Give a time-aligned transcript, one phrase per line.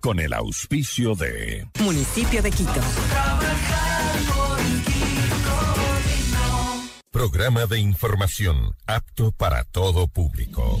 [0.00, 2.80] con el auspicio de Municipio de Quito.
[7.10, 10.80] Programa de información apto para todo público.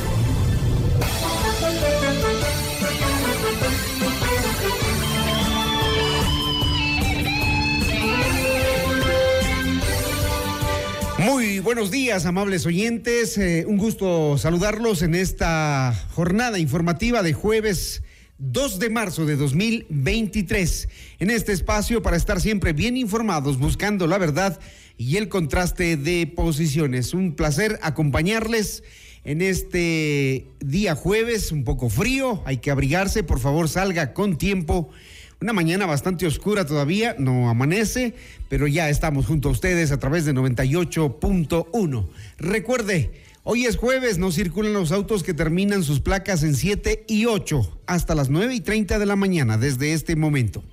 [11.63, 13.37] Buenos días, amables oyentes.
[13.37, 18.01] Eh, un gusto saludarlos en esta jornada informativa de jueves
[18.39, 20.89] 2 de marzo de 2023.
[21.19, 24.59] En este espacio para estar siempre bien informados, buscando la verdad
[24.97, 27.13] y el contraste de posiciones.
[27.13, 28.83] Un placer acompañarles
[29.23, 34.89] en este día jueves, un poco frío, hay que abrigarse, por favor salga con tiempo
[35.41, 38.13] una mañana bastante oscura todavía, no amanece,
[38.47, 42.07] pero ya estamos junto a ustedes a través de 98.1.
[42.37, 43.11] Recuerde,
[43.43, 47.81] hoy es jueves, no circulan los autos que terminan sus placas en 7 y 8
[47.87, 50.63] hasta las 9 y 30 de la mañana desde este momento.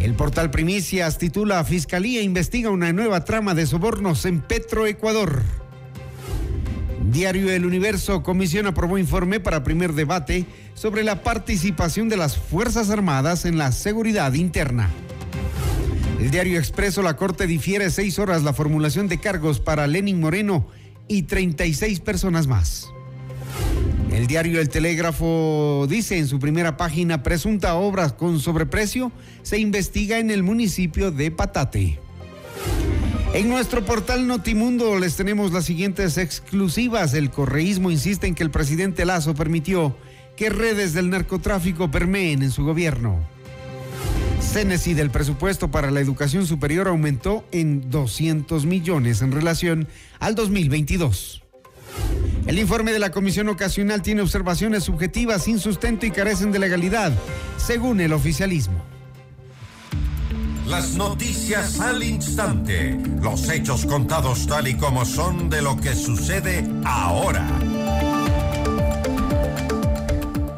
[0.00, 5.42] El portal Primicias titula Fiscalía investiga una nueva trama de sobornos en Petroecuador.
[7.10, 12.90] Diario El Universo, Comisión aprobó informe para primer debate sobre la participación de las Fuerzas
[12.90, 14.88] Armadas en la seguridad interna.
[16.20, 20.68] El diario Expreso, la Corte difiere seis horas la formulación de cargos para Lenin Moreno
[21.08, 22.92] y 36 personas más.
[24.12, 29.10] El diario El Telégrafo dice en su primera página, presunta obra con sobreprecio
[29.42, 31.98] se investiga en el municipio de Patate.
[33.34, 37.14] En nuestro portal Notimundo les tenemos las siguientes exclusivas.
[37.14, 39.96] El correísmo insiste en que el presidente Lazo permitió
[40.36, 43.26] que redes del narcotráfico permeen en su gobierno.
[44.38, 49.88] Cénesi del presupuesto para la educación superior aumentó en 200 millones en relación
[50.18, 51.42] al 2022.
[52.46, 57.12] El informe de la Comisión Ocasional tiene observaciones subjetivas sin sustento y carecen de legalidad,
[57.56, 58.91] según el oficialismo.
[60.72, 62.98] Las noticias al instante.
[63.20, 67.46] Los hechos contados tal y como son de lo que sucede ahora.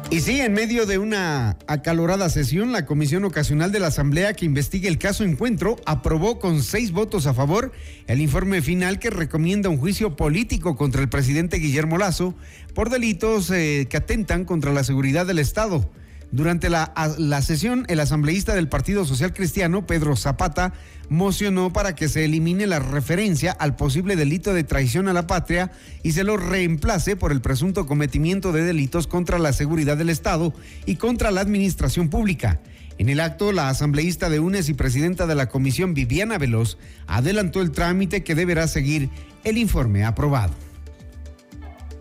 [0.09, 4.45] Y sí, en medio de una acalorada sesión, la Comisión Ocasional de la Asamblea que
[4.45, 7.73] investiga el caso Encuentro aprobó con seis votos a favor
[8.07, 12.35] el informe final que recomienda un juicio político contra el presidente Guillermo Lazo
[12.73, 15.91] por delitos eh, que atentan contra la seguridad del Estado.
[16.35, 20.73] Durante la, sesión, el asambleísta del Partido Social Cristiano, Pedro Zapata,
[21.07, 25.71] mocionó para que se elimine la referencia al posible delito de traición a la patria
[26.03, 30.53] y se lo reemplace por el presunto cometimiento de delitos contra la seguridad del Estado
[30.85, 32.59] y contra la administración pública.
[32.97, 36.77] En el acto, la asambleísta de UNES y presidenta de la comisión, Viviana Veloz,
[37.07, 39.09] adelantó el trámite que deberá seguir
[39.45, 40.53] el informe aprobado.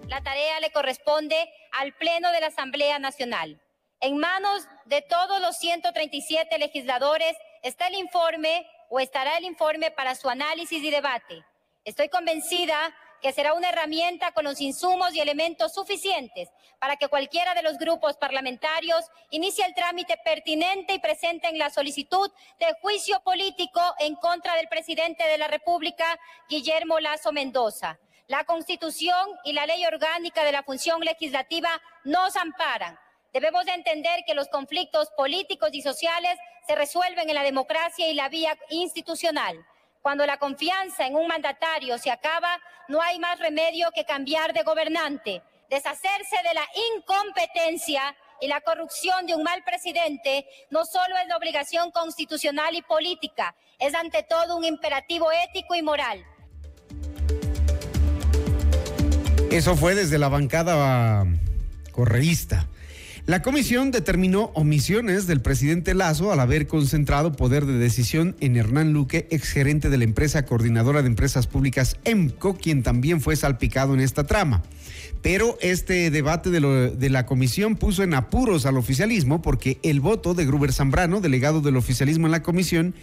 [0.08, 1.36] La tarea le corresponde
[1.81, 3.60] al Pleno de la Asamblea Nacional
[4.05, 10.15] En manos de todos los 137 legisladores está el informe o estará el informe para
[10.15, 11.43] su análisis y debate.
[11.87, 17.55] Estoy convencida que será una herramienta con los insumos y elementos suficientes para que cualquiera
[17.55, 22.31] de los grupos parlamentarios inicie el trámite pertinente y presenten la solicitud
[22.61, 26.21] de juicio político en contra del presidente de la República,
[26.51, 27.99] Guillermo Lazo Mendoza.
[28.27, 32.99] La Constitución y la Ley Orgánica de la Función Legislativa nos amparan.
[33.34, 36.38] Debemos de entender que los conflictos políticos y sociales
[36.69, 39.58] se resuelven en la democracia y la vía institucional.
[40.02, 44.62] Cuando la confianza en un mandatario se acaba, no hay más remedio que cambiar de
[44.62, 46.64] gobernante, deshacerse de la
[46.94, 52.82] incompetencia y la corrupción de un mal presidente no solo es la obligación constitucional y
[52.82, 56.25] política, es ante todo un imperativo ético y moral.
[59.50, 61.25] Eso fue desde la bancada
[61.90, 62.69] correísta.
[63.26, 68.93] La comisión determinó omisiones del presidente Lazo al haber concentrado poder de decisión en Hernán
[68.93, 74.00] Luque, exgerente de la empresa coordinadora de empresas públicas EMCO, quien también fue salpicado en
[74.00, 74.62] esta trama.
[75.23, 80.44] Pero este debate de, la comisión puso en apuros al oficialismo porque el voto de
[80.44, 82.94] Gruber Zambrano, delegado del oficialismo en la comisión,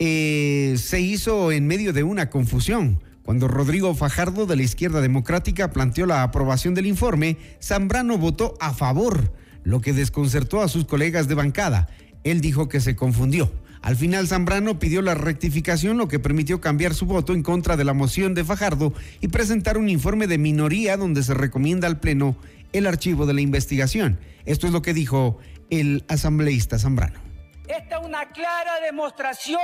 [0.00, 2.98] eh, se hizo en medio de una confusión.
[3.28, 8.72] Cuando Rodrigo Fajardo de la izquierda democrática planteó la aprobación del informe, Zambrano votó a
[8.72, 9.34] favor,
[9.64, 11.90] lo que desconcertó a sus colegas de bancada.
[12.24, 13.52] Él dijo que se confundió.
[13.82, 17.84] Al final Zambrano pidió la rectificación, lo que permitió cambiar su voto en contra de
[17.84, 22.34] la moción de Fajardo y presentar un informe de minoría donde se recomienda al Pleno
[22.72, 24.18] el archivo de la investigación.
[24.46, 25.36] Esto es lo que dijo
[25.68, 27.20] el asambleísta Zambrano.
[27.68, 29.60] Esta es una clara demostración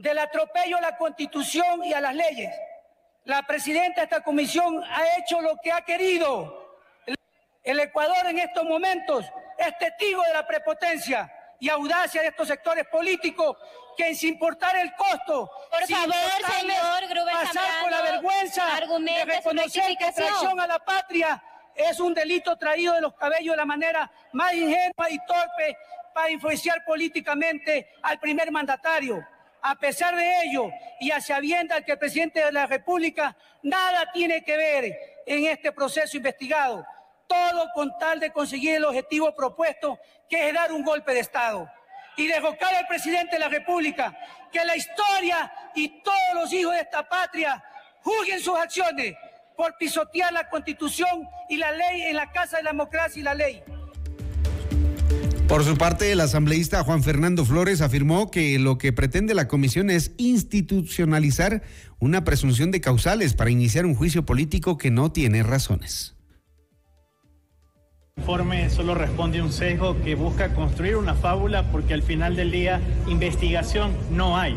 [0.00, 2.54] del atropello a la Constitución y a las leyes.
[3.24, 6.78] La presidenta de esta comisión ha hecho lo que ha querido.
[7.62, 9.26] El Ecuador en estos momentos
[9.58, 11.30] es testigo de la prepotencia
[11.60, 13.58] y audacia de estos sectores políticos
[13.96, 16.14] que sin importar el costo, por favor,
[16.58, 21.42] señor Gruber pasar por la vergüenza de reconocer que traición a la patria
[21.74, 25.76] es un delito traído de los cabellos de la manera más ingenua y torpe
[26.14, 29.22] para influenciar políticamente al primer mandatario.
[29.62, 30.70] A pesar de ello,
[31.00, 35.72] y hacia sabiendas que el presidente de la República nada tiene que ver en este
[35.72, 36.84] proceso investigado,
[37.26, 39.98] todo con tal de conseguir el objetivo propuesto,
[40.28, 41.70] que es dar un golpe de Estado
[42.16, 44.16] y derrocar al presidente de la República,
[44.50, 47.62] que la historia y todos los hijos de esta patria
[48.02, 49.14] juzguen sus acciones
[49.56, 53.34] por pisotear la Constitución y la ley en la Casa de la Democracia y la
[53.34, 53.62] ley.
[55.50, 59.90] Por su parte, el asambleísta Juan Fernando Flores afirmó que lo que pretende la comisión
[59.90, 61.64] es institucionalizar
[61.98, 66.14] una presunción de causales para iniciar un juicio político que no tiene razones.
[68.14, 72.36] El informe solo responde a un sesgo que busca construir una fábula porque al final
[72.36, 74.56] del día investigación no hay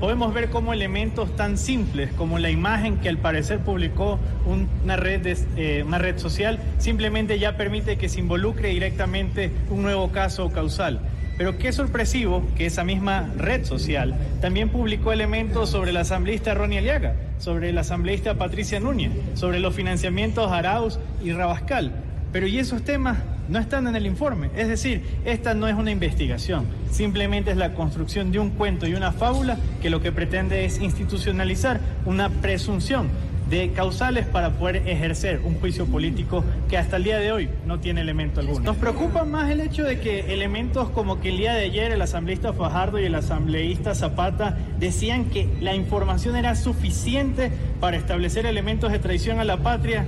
[0.00, 5.26] podemos ver cómo elementos tan simples como la imagen que al parecer publicó una red,
[5.56, 11.00] eh, una red social simplemente ya permite que se involucre directamente un nuevo caso causal.
[11.36, 16.78] Pero qué sorpresivo que esa misma red social también publicó elementos sobre la asambleísta Ronnie
[16.78, 21.92] Aliaga, sobre la asambleísta Patricia Núñez, sobre los financiamientos Arauz y Rabascal.
[22.32, 23.18] Pero ¿y esos temas
[23.48, 24.50] no están en el informe.
[24.56, 28.94] Es decir, esta no es una investigación, simplemente es la construcción de un cuento y
[28.94, 33.08] una fábula que lo que pretende es institucionalizar una presunción
[33.48, 37.78] de causales para poder ejercer un juicio político que hasta el día de hoy no
[37.78, 38.58] tiene elemento alguno.
[38.58, 42.02] Nos preocupa más el hecho de que elementos como que el día de ayer el
[42.02, 48.90] asambleísta Fajardo y el asambleísta Zapata decían que la información era suficiente para establecer elementos
[48.90, 50.06] de traición a la patria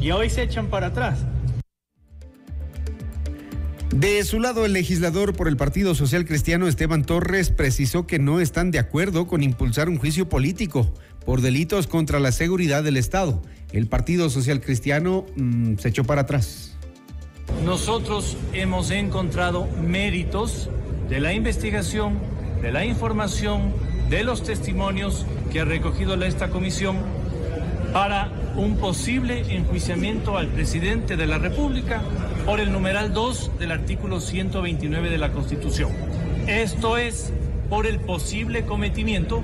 [0.00, 1.24] y hoy se echan para atrás.
[3.90, 8.40] De su lado, el legislador por el Partido Social Cristiano Esteban Torres precisó que no
[8.40, 10.92] están de acuerdo con impulsar un juicio político
[11.24, 13.42] por delitos contra la seguridad del Estado.
[13.72, 16.76] El Partido Social Cristiano mm, se echó para atrás.
[17.64, 20.68] Nosotros hemos encontrado méritos
[21.08, 22.18] de la investigación,
[22.60, 23.72] de la información,
[24.10, 26.96] de los testimonios que ha recogido esta comisión
[27.96, 32.02] para un posible enjuiciamiento al presidente de la República
[32.44, 35.92] por el numeral 2 del artículo 129 de la Constitución.
[36.46, 37.32] Esto es
[37.70, 39.40] por el posible cometimiento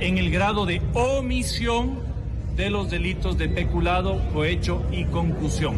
[0.00, 1.98] en el grado de omisión
[2.56, 5.76] de los delitos de peculado, cohecho y concusión.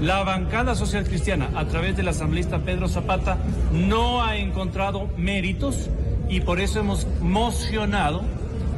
[0.00, 3.36] La bancada social cristiana, a través del asambleísta Pedro Zapata,
[3.70, 5.90] no ha encontrado méritos
[6.26, 8.22] y por eso hemos mocionado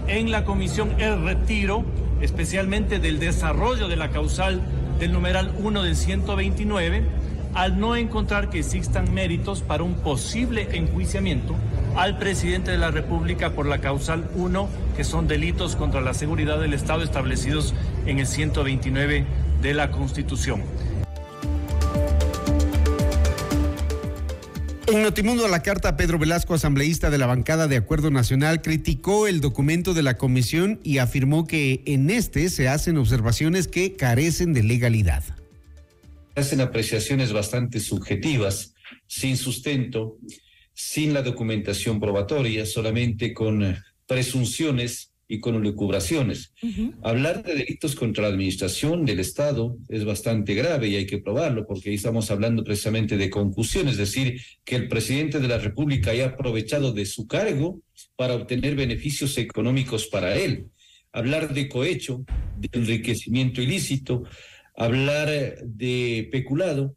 [0.09, 1.85] en la comisión el retiro
[2.23, 4.63] especialmente del desarrollo de la causal
[4.99, 7.03] del numeral 1 del 129,
[7.53, 11.55] al no encontrar que existan méritos para un posible enjuiciamiento
[11.97, 16.59] al presidente de la República por la causal 1, que son delitos contra la seguridad
[16.59, 17.75] del Estado establecidos
[18.07, 19.27] en el 129
[19.61, 20.63] de la Constitución.
[24.93, 29.41] En Notimundo la carta, Pedro Velasco, asambleísta de la bancada de Acuerdo Nacional, criticó el
[29.41, 34.63] documento de la comisión y afirmó que en este se hacen observaciones que carecen de
[34.63, 35.25] legalidad.
[36.35, 38.75] Hacen apreciaciones bastante subjetivas,
[39.07, 40.19] sin sustento,
[40.75, 46.53] sin la documentación probatoria, solamente con eh, presunciones y con lucubraciones.
[47.03, 51.67] Hablar de delitos contra la administración del Estado es bastante grave y hay que probarlo
[51.67, 56.11] porque ahí estamos hablando precisamente de concusión, es decir, que el presidente de la República
[56.11, 57.81] haya aprovechado de su cargo
[58.15, 60.67] para obtener beneficios económicos para él.
[61.13, 62.27] Hablar de cohecho,
[62.59, 64.25] de enriquecimiento ilícito,
[64.77, 65.31] hablar
[65.65, 66.95] de peculado,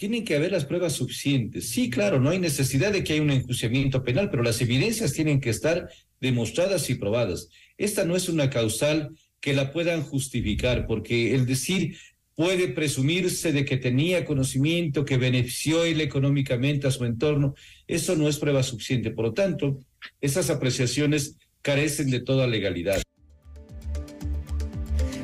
[0.00, 1.68] tienen que haber las pruebas suficientes.
[1.68, 5.42] Sí, claro, no hay necesidad de que haya un enjuiciamiento penal, pero las evidencias tienen
[5.42, 5.90] que estar
[6.22, 7.50] demostradas y probadas.
[7.76, 9.10] Esta no es una causal
[9.42, 11.98] que la puedan justificar, porque el decir
[12.34, 17.54] puede presumirse de que tenía conocimiento, que benefició él económicamente a su entorno,
[17.86, 19.10] eso no es prueba suficiente.
[19.10, 19.80] Por lo tanto,
[20.22, 23.02] esas apreciaciones carecen de toda legalidad.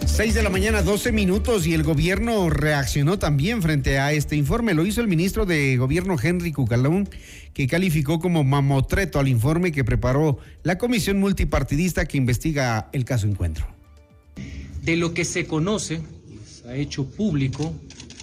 [0.06, 4.72] 6 de la mañana, 12 minutos, y el gobierno reaccionó también frente a este informe.
[4.72, 7.08] Lo hizo el ministro de Gobierno, Henry Cucalón,
[7.52, 13.26] que calificó como mamotreto al informe que preparó la comisión multipartidista que investiga el caso
[13.26, 13.66] Encuentro.
[14.82, 16.00] De lo que se conoce,
[16.46, 17.74] se ha hecho público,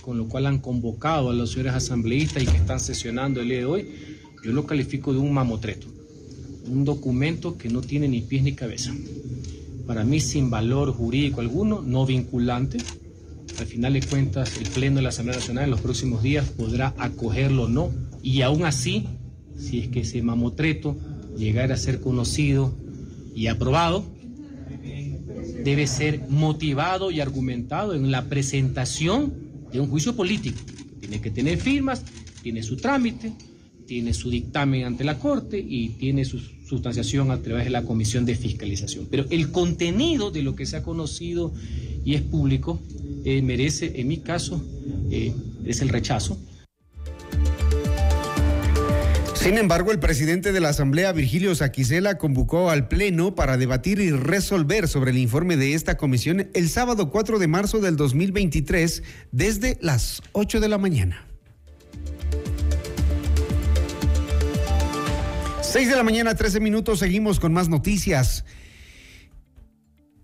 [0.01, 3.59] con lo cual han convocado a los señores asambleístas y que están sesionando el día
[3.59, 3.89] de hoy,
[4.43, 5.87] yo lo califico de un mamotreto,
[6.65, 8.93] un documento que no tiene ni pies ni cabeza
[9.85, 12.77] para mí sin valor jurídico alguno, no vinculante.
[13.59, 16.93] Al final de cuentas, el Pleno de la Asamblea Nacional en los próximos días podrá
[16.97, 17.91] acogerlo o no.
[18.21, 19.05] Y aún así,
[19.57, 20.95] si es que ese mamotreto
[21.37, 22.73] llegara a ser conocido
[23.35, 24.05] y aprobado,
[25.63, 29.33] debe ser motivado y argumentado en la presentación
[29.71, 30.59] de un juicio político.
[30.99, 32.03] Tiene que tener firmas,
[32.41, 33.33] tiene su trámite,
[33.85, 36.39] tiene su dictamen ante la Corte y tiene su
[36.73, 39.07] sustanciación a través de la Comisión de Fiscalización.
[39.09, 41.53] Pero el contenido de lo que se ha conocido
[42.03, 42.79] y es público
[43.25, 44.61] eh, merece, en mi caso,
[45.11, 45.33] eh,
[45.65, 46.37] es el rechazo.
[49.35, 54.09] Sin embargo, el presidente de la Asamblea, Virgilio Saquicela, convocó al Pleno para debatir y
[54.09, 59.77] resolver sobre el informe de esta comisión el sábado 4 de marzo del 2023 desde
[59.81, 61.32] las 8 de la mañana.
[65.73, 68.45] 6 de la mañana, 13 minutos, seguimos con más noticias.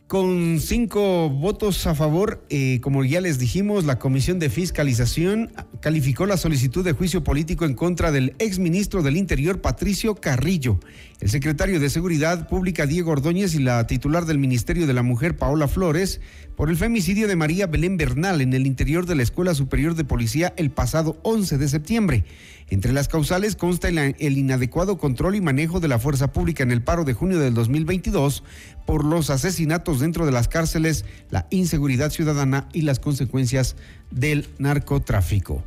[0.06, 5.52] Con cinco votos a favor, eh, como ya les dijimos, la Comisión de Fiscalización
[5.82, 10.80] calificó la solicitud de juicio político en contra del exministro del Interior, Patricio Carrillo,
[11.20, 15.36] el secretario de Seguridad Pública, Diego Ordóñez, y la titular del Ministerio de la Mujer,
[15.36, 16.22] Paola Flores,
[16.56, 20.04] por el femicidio de María Belén Bernal en el interior de la Escuela Superior de
[20.04, 22.24] Policía el pasado 11 de septiembre.
[22.72, 26.84] Entre las causales consta el, inadecuado control y manejo de la fuerza pública en el
[26.84, 28.44] paro de junio del 2022
[28.86, 33.76] por los asesinatos dentro de las cárceles, la inseguridad ciudadana y las consecuencias
[34.12, 35.64] del narcotráfico.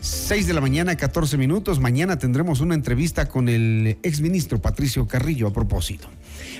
[0.00, 1.80] 6 de la mañana, 14 minutos.
[1.80, 6.08] Mañana tendremos una entrevista con el exministro Patricio Carrillo a propósito.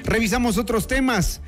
[0.04, 1.40] Revisamos otros temas.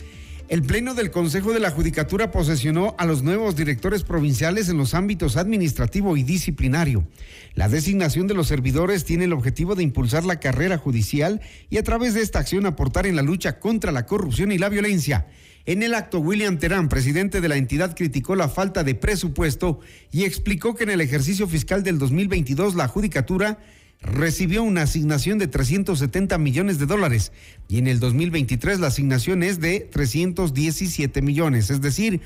[0.48, 4.94] El Pleno del Consejo de la Judicatura posesionó a los nuevos directores provinciales en los
[4.94, 7.06] ámbitos administrativo y disciplinario.
[7.54, 11.82] La designación de los servidores tiene el objetivo de impulsar la carrera judicial y a
[11.82, 15.26] través de esta acción aportar en la lucha contra la corrupción y la violencia.
[15.66, 20.24] En el acto, William Terán, presidente de la entidad, criticó la falta de presupuesto y
[20.24, 23.58] explicó que en el ejercicio fiscal del 2022 la Judicatura
[24.00, 27.32] recibió una asignación de 370 millones de dólares
[27.68, 32.20] y en el 2023 la asignación es de 317 millones, es decir,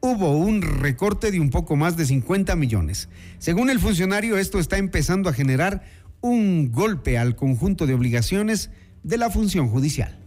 [0.00, 3.08] hubo un recorte de un poco más de 50 millones.
[3.38, 5.82] Según el funcionario, esto está empezando a generar
[6.20, 8.70] un golpe al conjunto de obligaciones
[9.02, 10.18] de la función judicial.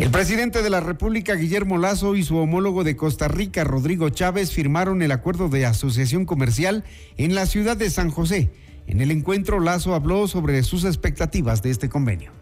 [0.00, 4.50] El presidente de la República, Guillermo Lazo, y su homólogo de Costa Rica, Rodrigo Chávez,
[4.50, 6.84] firmaron el acuerdo de asociación comercial
[7.18, 8.50] en la ciudad de San José.
[8.86, 12.32] En el encuentro, Lazo habló sobre sus expectativas de este convenio.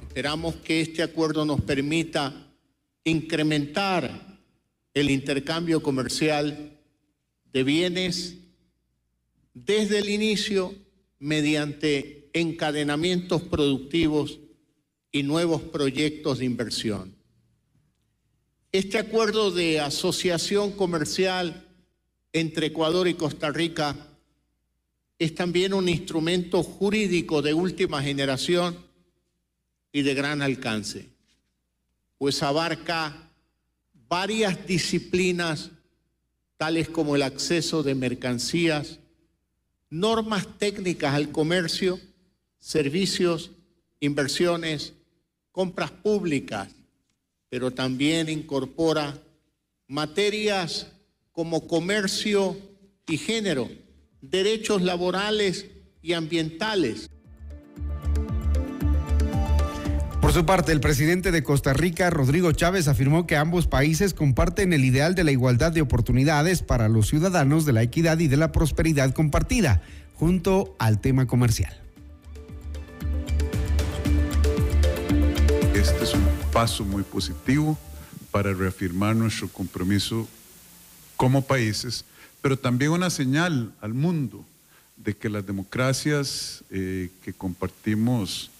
[0.00, 2.52] Esperamos que este acuerdo nos permita
[3.02, 4.38] incrementar
[4.94, 6.78] el intercambio comercial
[7.52, 8.36] de bienes
[9.54, 10.72] desde el inicio
[11.18, 14.38] mediante encadenamientos productivos
[15.12, 17.14] y nuevos proyectos de inversión.
[18.72, 21.66] Este acuerdo de asociación comercial
[22.32, 23.96] entre Ecuador y Costa Rica
[25.18, 28.76] es también un instrumento jurídico de última generación
[29.92, 31.08] y de gran alcance,
[32.18, 33.30] pues abarca
[34.08, 35.70] varias disciplinas
[36.56, 38.98] tales como el acceso de mercancías,
[39.90, 42.00] normas técnicas al comercio,
[42.58, 43.52] servicios,
[44.00, 44.94] inversiones,
[45.52, 46.68] compras públicas,
[47.48, 49.16] pero también incorpora
[49.88, 50.88] materias
[51.32, 52.56] como comercio
[53.06, 53.68] y género,
[54.20, 55.66] derechos laborales
[56.02, 57.08] y ambientales.
[60.20, 64.72] Por su parte, el presidente de Costa Rica, Rodrigo Chávez, afirmó que ambos países comparten
[64.72, 68.36] el ideal de la igualdad de oportunidades para los ciudadanos, de la equidad y de
[68.36, 69.82] la prosperidad compartida,
[70.14, 71.85] junto al tema comercial.
[76.56, 77.78] Paso muy positivo
[78.30, 80.26] para reafirmar nuestro compromiso
[81.14, 82.02] como países,
[82.40, 84.42] pero también una señal al mundo
[84.96, 88.50] de que las democracias eh, que compartimos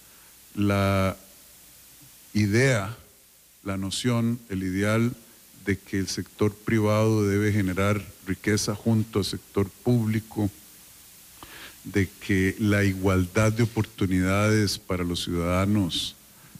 [0.53, 1.17] la
[2.35, 2.95] idea,
[3.63, 5.11] la noción, el ideal
[5.65, 10.51] de que el sector privado debe generar riqueza junto al sector público,
[11.83, 16.16] de que la igualdad de oportunidades para los ciudadanos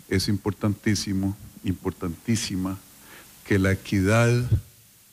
[0.10, 2.78] es importantísimo, importantísima,
[3.46, 4.30] que la equidad,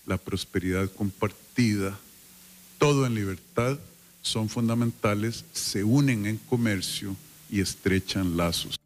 [0.07, 1.99] la prosperidad compartida,
[2.79, 3.79] todo en libertad,
[4.23, 7.17] son fundamentales, se unen en comercio
[7.51, 8.77] y estrechan lazos.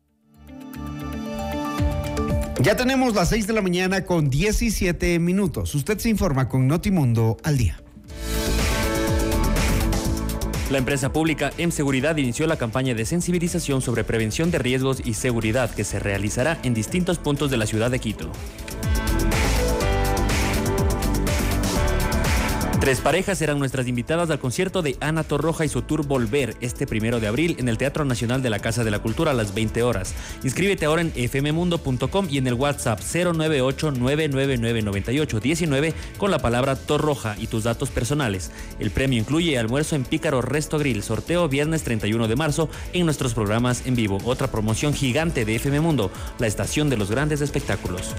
[2.60, 5.74] Ya tenemos las 6 de la mañana con 17 minutos.
[5.76, 7.80] Usted se informa con Notimundo al día.
[10.70, 15.14] La empresa pública M Seguridad inició la campaña de sensibilización sobre prevención de riesgos y
[15.14, 18.30] seguridad que se realizará en distintos puntos de la ciudad de Quito.
[22.80, 26.86] Tres parejas serán nuestras invitadas al concierto de Ana Torroja y su tour Volver este
[26.86, 29.52] primero de abril en el Teatro Nacional de la Casa de la Cultura a las
[29.52, 30.14] 20 horas.
[30.44, 37.48] Inscríbete ahora en fmmundo.com y en el WhatsApp 098 999 con la palabra Torroja y
[37.48, 38.52] tus datos personales.
[38.78, 43.34] El premio incluye almuerzo en Pícaro Resto Grill, sorteo viernes 31 de marzo en nuestros
[43.34, 44.18] programas en vivo.
[44.24, 48.14] Otra promoción gigante de FM Mundo, la estación de los grandes espectáculos.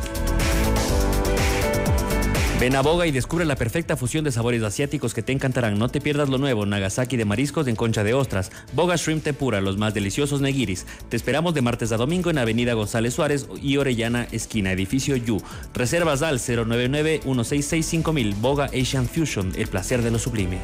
[2.59, 5.79] Ven a Boga y descubre la perfecta fusión de sabores asiáticos que te encantarán.
[5.79, 9.61] No te pierdas lo nuevo, Nagasaki de mariscos en concha de ostras, Boga Shrimp Tempura,
[9.61, 10.85] los más deliciosos negiris.
[11.07, 15.41] Te esperamos de martes a domingo en Avenida González Suárez y Orellana, esquina, edificio Yu.
[15.73, 20.57] Reservas al 099 166 Boga Asian Fusion, el placer de lo sublime.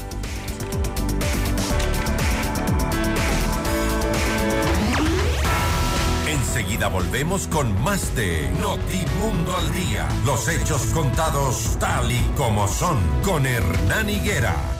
[6.84, 10.08] Volvemos con más de Notimundo al Día.
[10.26, 14.75] Los hechos contados tal y como son con Hernán Higuera.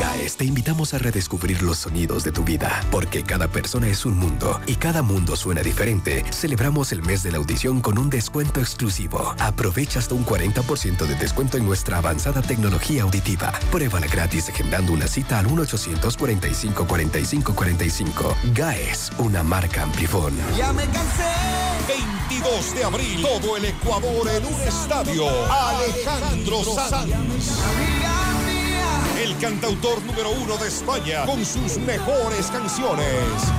[0.00, 4.16] Audiciones te invitamos a redescubrir los sonidos de tu vida, porque cada persona es un
[4.16, 6.24] mundo y cada mundo suena diferente.
[6.30, 9.34] Celebramos el mes de la audición con un descuento exclusivo.
[9.38, 13.52] Aprovecha hasta un 40% de descuento en nuestra avanzada tecnología auditiva.
[13.70, 18.36] Pruébala gratis agendando una cita al 1-845 45 45.
[18.54, 20.34] GAES, una marca Amplifón.
[20.56, 21.24] Ya me cansé.
[22.28, 25.26] 22 de abril, todo el Ecuador en un estadio.
[25.52, 28.29] Alejandro Sanz.
[29.22, 33.06] El cantautor número uno de España con sus mejores canciones.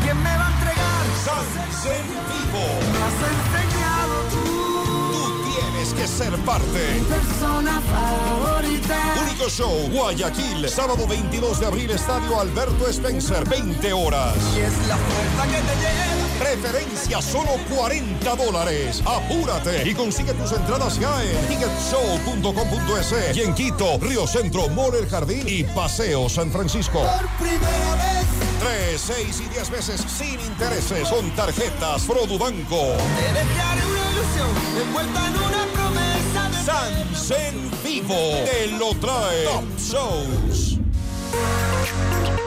[0.02, 1.06] ¿Quién me va a entregar?
[1.24, 3.70] Sanz en vivo.
[6.08, 6.94] Ser parte.
[6.94, 8.98] Mi persona favorita.
[9.22, 14.36] Único show, Guayaquil, sábado 22 de abril, Estadio Alberto Spencer, 20 horas.
[14.56, 16.12] Y es la puerta que te lleva.
[16.40, 19.02] Preferencia solo 40 dólares.
[19.06, 25.08] Apúrate y consigue tus entradas ya en ticketshow.com.es y en Quito, Río Centro, Mall El
[25.08, 27.00] Jardín y Paseo San Francisco.
[27.00, 28.42] Por primera vez.
[28.62, 32.96] 3, 6 y 10 veces sin intereses con tarjetas Produbanco.
[33.18, 34.50] Te dejaré una ilusión
[34.82, 35.66] envuelta en una
[36.65, 38.13] Sans en vivo
[38.45, 40.78] te lo trae Top Shows.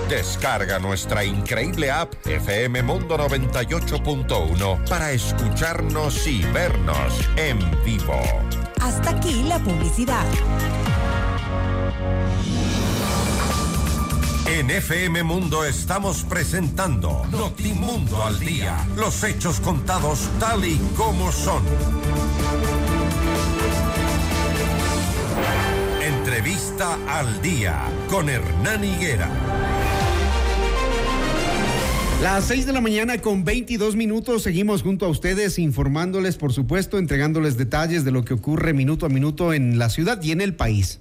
[0.09, 8.21] Descarga nuestra increíble app FM Mundo 98.1 para escucharnos y vernos en vivo.
[8.81, 10.25] Hasta aquí la publicidad.
[14.47, 18.87] En FM Mundo estamos presentando Notimundo al Día.
[18.95, 21.65] Los hechos contados tal y como son.
[26.05, 29.27] Entrevista al Día con Hernán Higuera.
[32.21, 36.99] Las 6 de la mañana con 22 minutos seguimos junto a ustedes informándoles, por supuesto,
[36.99, 40.55] entregándoles detalles de lo que ocurre minuto a minuto en la ciudad y en el
[40.55, 41.01] país.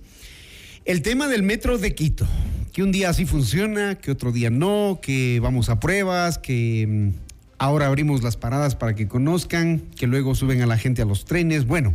[0.85, 2.25] El tema del metro de Quito,
[2.71, 7.09] que un día sí funciona, que otro día no, que vamos a pruebas, que mm,
[7.57, 11.25] ahora abrimos las paradas para que conozcan, que luego suben a la gente a los
[11.25, 11.67] trenes.
[11.67, 11.93] Bueno,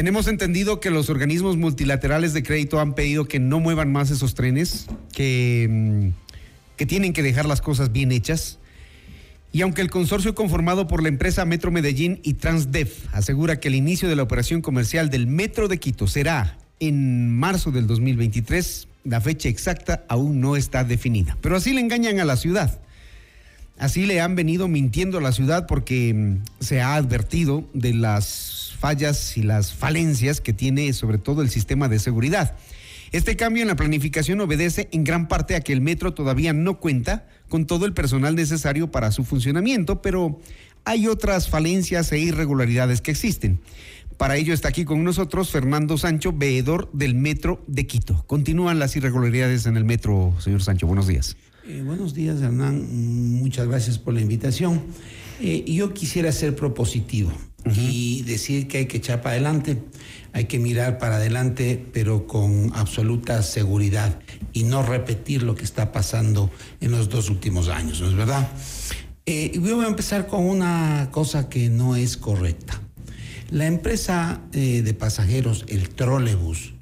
[0.00, 4.32] tenemos entendido que los organismos multilaterales de crédito han pedido que no muevan más esos
[4.32, 8.58] trenes, que, mm, que tienen que dejar las cosas bien hechas.
[9.52, 13.74] Y aunque el consorcio conformado por la empresa Metro Medellín y Transdev asegura que el
[13.74, 19.20] inicio de la operación comercial del Metro de Quito será en marzo del 2023, la
[19.20, 21.36] fecha exacta aún no está definida.
[21.42, 22.80] Pero así le engañan a la ciudad.
[23.76, 28.69] Así le han venido mintiendo a la ciudad porque mm, se ha advertido de las
[28.80, 32.56] fallas y las falencias que tiene sobre todo el sistema de seguridad.
[33.12, 36.80] Este cambio en la planificación obedece en gran parte a que el metro todavía no
[36.80, 40.40] cuenta con todo el personal necesario para su funcionamiento, pero
[40.84, 43.60] hay otras falencias e irregularidades que existen.
[44.16, 48.24] Para ello está aquí con nosotros Fernando Sancho, veedor del Metro de Quito.
[48.26, 50.86] Continúan las irregularidades en el metro, señor Sancho.
[50.86, 51.36] Buenos días.
[51.66, 53.40] Eh, buenos días, Hernán.
[53.40, 54.82] Muchas gracias por la invitación.
[55.40, 57.32] Eh, yo quisiera ser propositivo
[57.74, 59.82] y decir que hay que echar para adelante,
[60.32, 64.18] hay que mirar para adelante, pero con absoluta seguridad
[64.52, 68.48] y no repetir lo que está pasando en los dos últimos años, ¿no es verdad?
[69.26, 72.80] Eh, voy a empezar con una cosa que no es correcta.
[73.50, 76.74] La empresa eh, de pasajeros, el trolebús,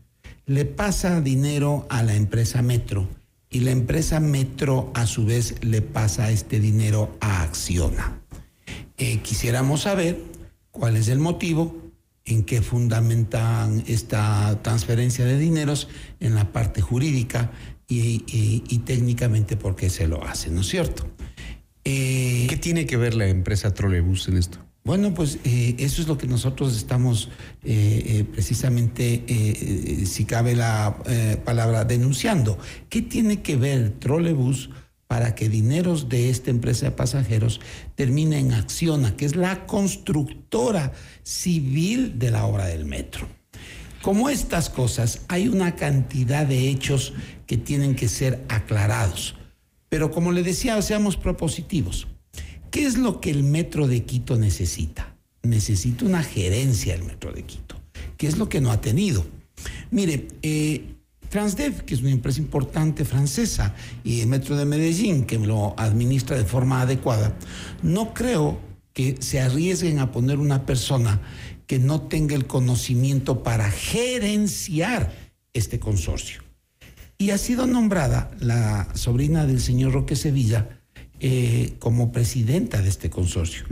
[0.47, 3.09] le pasa dinero a la empresa Metro
[3.51, 8.21] y la empresa Metro a su vez le pasa este dinero a Acciona.
[8.99, 10.21] Eh, quisiéramos saber
[10.71, 11.77] cuál es el motivo,
[12.25, 15.89] en qué fundamentan esta transferencia de dineros
[16.21, 17.51] en la parte jurídica
[17.89, 21.07] y, y- y técnicamente por qué se lo hacen, ¿no es cierto?
[21.85, 24.59] Eh, ¿Qué tiene que ver la empresa Trolebús en esto?
[24.85, 27.31] Bueno, pues eh, eso es lo que nosotros estamos
[27.65, 29.25] eh, precisamente,
[30.07, 30.97] si cabe la
[31.45, 32.59] palabra, denunciando.
[32.89, 34.71] ¿Qué tiene que ver el trolebús
[35.09, 37.61] para que dineros de esta empresa de pasajeros
[37.97, 40.93] termine en Acciona, que es la constructora
[41.25, 43.27] civil de la obra del metro?
[44.03, 47.15] Como estas cosas, hay una cantidad de hechos
[47.47, 49.35] que tienen que ser aclarados.
[49.89, 52.07] Pero como le decía, seamos propositivos.
[52.71, 55.17] ¿Qué es lo que el Metro de Quito necesita?
[55.43, 57.81] Necesita una gerencia del Metro de Quito,
[58.17, 59.27] que es lo que no ha tenido.
[59.91, 60.95] Mire, eh,
[61.29, 66.37] Transdev, que es una empresa importante francesa, y el Metro de Medellín, que lo administra
[66.37, 67.35] de forma adecuada,
[67.83, 68.61] no creo
[68.93, 71.21] que se arriesguen a poner una persona
[71.67, 75.13] que no tenga el conocimiento para gerenciar
[75.53, 76.43] este consorcio.
[77.19, 80.81] Y ha sido nombrada la sobrina del señor Roque Sevilla
[81.21, 83.67] eh, como presidenta de este consorcio.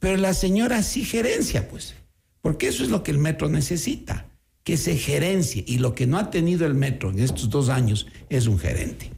[0.00, 1.94] Pero la señora sí gerencia, pues,
[2.42, 4.27] porque eso es lo que el metro necesita,
[4.68, 5.64] que se gerencie.
[5.66, 9.10] Y lo que no ha tenido el metro en estos dos años es un gerente.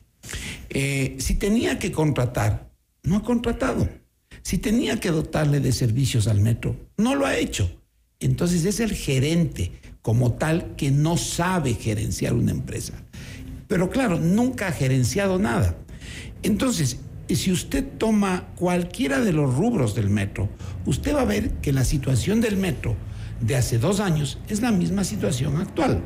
[0.69, 2.71] Eh, si tenía que contratar,
[3.03, 3.89] no ha contratado.
[4.43, 7.69] Si tenía que dotarle de servicios al metro, no lo ha hecho.
[8.21, 12.93] Entonces es el gerente como tal que no sabe gerenciar una empresa.
[13.67, 15.77] Pero claro, nunca ha gerenciado nada.
[16.45, 20.49] Entonces, si usted toma cualquiera de los rubros del metro,
[20.87, 22.95] usted va a ver que la situación del metro
[23.41, 26.03] de hace dos años es la misma situación actual.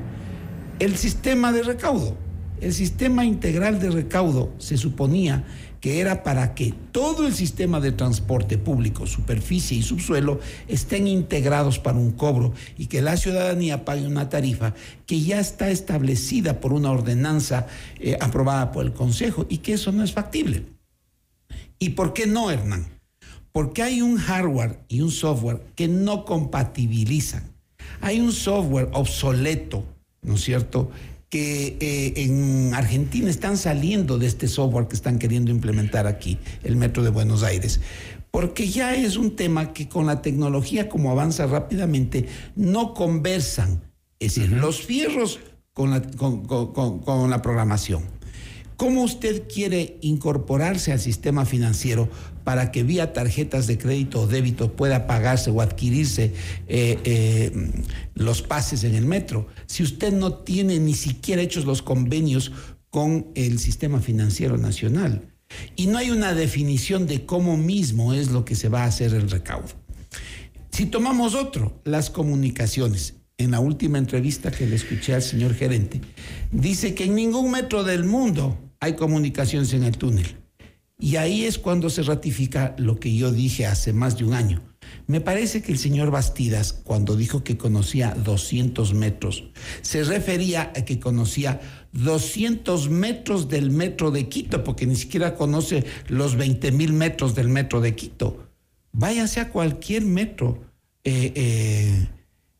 [0.79, 2.17] El sistema de recaudo,
[2.61, 5.45] el sistema integral de recaudo se suponía
[5.85, 11.79] que era para que todo el sistema de transporte público, superficie y subsuelo, estén integrados
[11.79, 14.73] para un cobro y que la ciudadanía pague una tarifa
[15.05, 17.67] que ya está establecida por una ordenanza
[18.01, 20.65] eh, aprobada por el Consejo y que eso no es factible.
[21.79, 22.94] ¿Y por qué no, Hernán?
[23.55, 27.45] Porque hay un hardware y un software que no compatibilizan.
[28.01, 29.85] Hay un software obsoleto,
[30.23, 30.91] ¿no es cierto?,
[31.31, 36.75] que eh, en Argentina están saliendo de este software que están queriendo implementar aquí, el
[36.75, 37.81] Metro de Buenos Aires.
[38.33, 43.83] Porque ya es un tema que con la tecnología como avanza rápidamente, no conversan.
[44.19, 45.39] Es decir, los fierros
[45.73, 48.03] con la, con la programación.
[48.77, 52.09] ¿Cómo usted quiere incorporarse al sistema financiero
[52.45, 56.35] para que vía tarjetas de crédito o débito pueda pagarse o adquirirse
[56.69, 57.53] eh, eh,
[58.15, 59.49] los pases en el metro?
[59.67, 62.53] Si usted no tiene ni siquiera hechos los convenios
[62.91, 65.23] con el sistema financiero nacional
[65.75, 69.15] y no hay una definición de cómo mismo es lo que se va a hacer
[69.15, 69.69] el recaudo.
[70.71, 73.15] Si tomamos otro, las comunicaciones.
[73.37, 76.01] En la última entrevista que le escuché al señor gerente,
[76.53, 80.44] dice que en ningún metro del mundo hay comunicaciones en el túnel.
[80.99, 84.63] Y ahí es cuando se ratifica lo que yo dije hace más de un año.
[85.07, 89.45] Me parece que el señor Bastidas, cuando dijo que conocía 200 metros,
[89.83, 91.61] se refería a que conocía
[91.93, 97.49] 200 metros del metro de Quito, porque ni siquiera conoce los 20 mil metros del
[97.49, 98.49] metro de Quito.
[98.93, 100.63] Váyase a cualquier metro
[101.03, 102.09] eh, eh,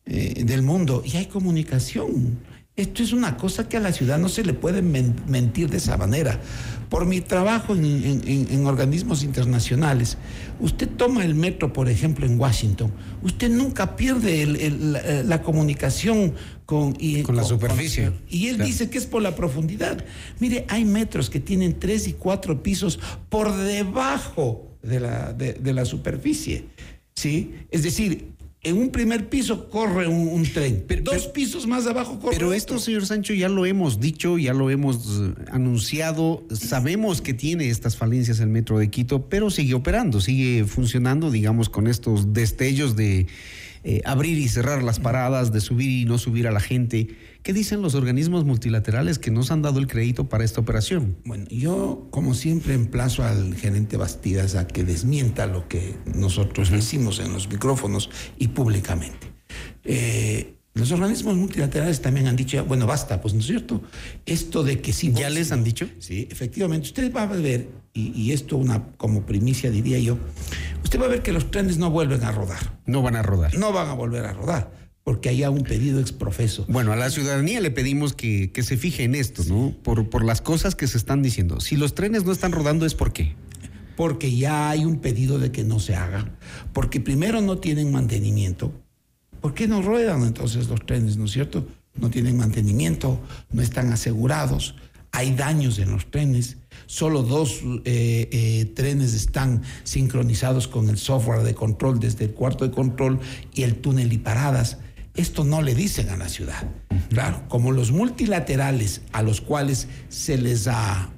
[0.05, 2.37] eh, del mundo y hay comunicación.
[2.77, 5.95] Esto es una cosa que a la ciudad no se le puede mentir de esa
[5.95, 6.41] manera.
[6.89, 10.17] Por mi trabajo en, organismos internacionales,
[10.59, 12.91] usted toma el metro, por ejemplo, en Washington,
[13.23, 14.45] usted nunca pierde
[15.25, 16.33] la, comunicación
[16.65, 18.11] con, con la superficie.
[18.29, 20.03] y él dice que es por la profundidad.
[20.39, 25.85] Mire, hay metros que tienen tres y cuatro pisos por debajo de la, de la
[25.85, 26.65] superficie.
[27.15, 27.55] ¿sí?
[27.71, 28.34] Es decir,
[28.65, 32.35] en un primer piso corre un, tren, pero, dos pisos más abajo corre.
[32.35, 36.43] Pero esto, señor Sancho, ya lo hemos dicho, ya lo hemos eh, anunciado.
[36.51, 41.69] Sabemos que tiene estas falencias el metro de Quito, pero sigue operando, sigue funcionando, digamos,
[41.69, 43.27] con estos destellos de
[43.83, 47.09] eh, abrir y cerrar las paradas, de subir y no subir a la gente.
[47.45, 51.15] ¿Qué dicen los organismos multilaterales que nos han dado el crédito para esta operación?
[51.25, 57.19] Bueno, yo como siempre emplazo al gerente Bastidas a que desmienta lo que nosotros decimos
[57.19, 59.31] en los micrófonos y públicamente.
[59.83, 63.79] Eh, los organismos multilaterales también han dicho, bueno, basta, pues no es cierto.
[64.25, 65.13] Esto de que sí.
[65.13, 65.87] ¿Ya les han dicho?
[65.99, 66.87] Sí, efectivamente.
[66.87, 70.17] Usted va a ver, y, y, esto una como primicia diría yo,
[70.83, 72.79] usted va a ver que los trenes no vuelven a rodar.
[72.87, 73.53] No van a rodar.
[73.55, 76.65] No van a volver a rodar porque haya un pedido exprofeso.
[76.67, 79.71] Bueno, a la ciudadanía le pedimos que, que se fije en esto, ¿no?
[79.83, 81.59] Por, por las cosas que se están diciendo.
[81.59, 83.35] Si los trenes no están rodando es por qué.
[83.95, 86.35] Porque ya hay un pedido de que no se haga.
[86.73, 88.73] Porque primero no tienen mantenimiento.
[89.41, 91.67] ¿Por qué no ruedan entonces los trenes, no es cierto?
[91.93, 94.73] No tienen mantenimiento, no están asegurados,
[95.11, 96.57] hay daños en los trenes.
[96.87, 102.67] Solo dos eh, eh, trenes están sincronizados con el software de control desde el cuarto
[102.67, 103.19] de control
[103.53, 104.79] y el túnel y paradas.
[105.15, 106.63] Esto no le dicen a la ciudad.
[107.09, 111.09] Claro, como los multilaterales a los cuales se les ha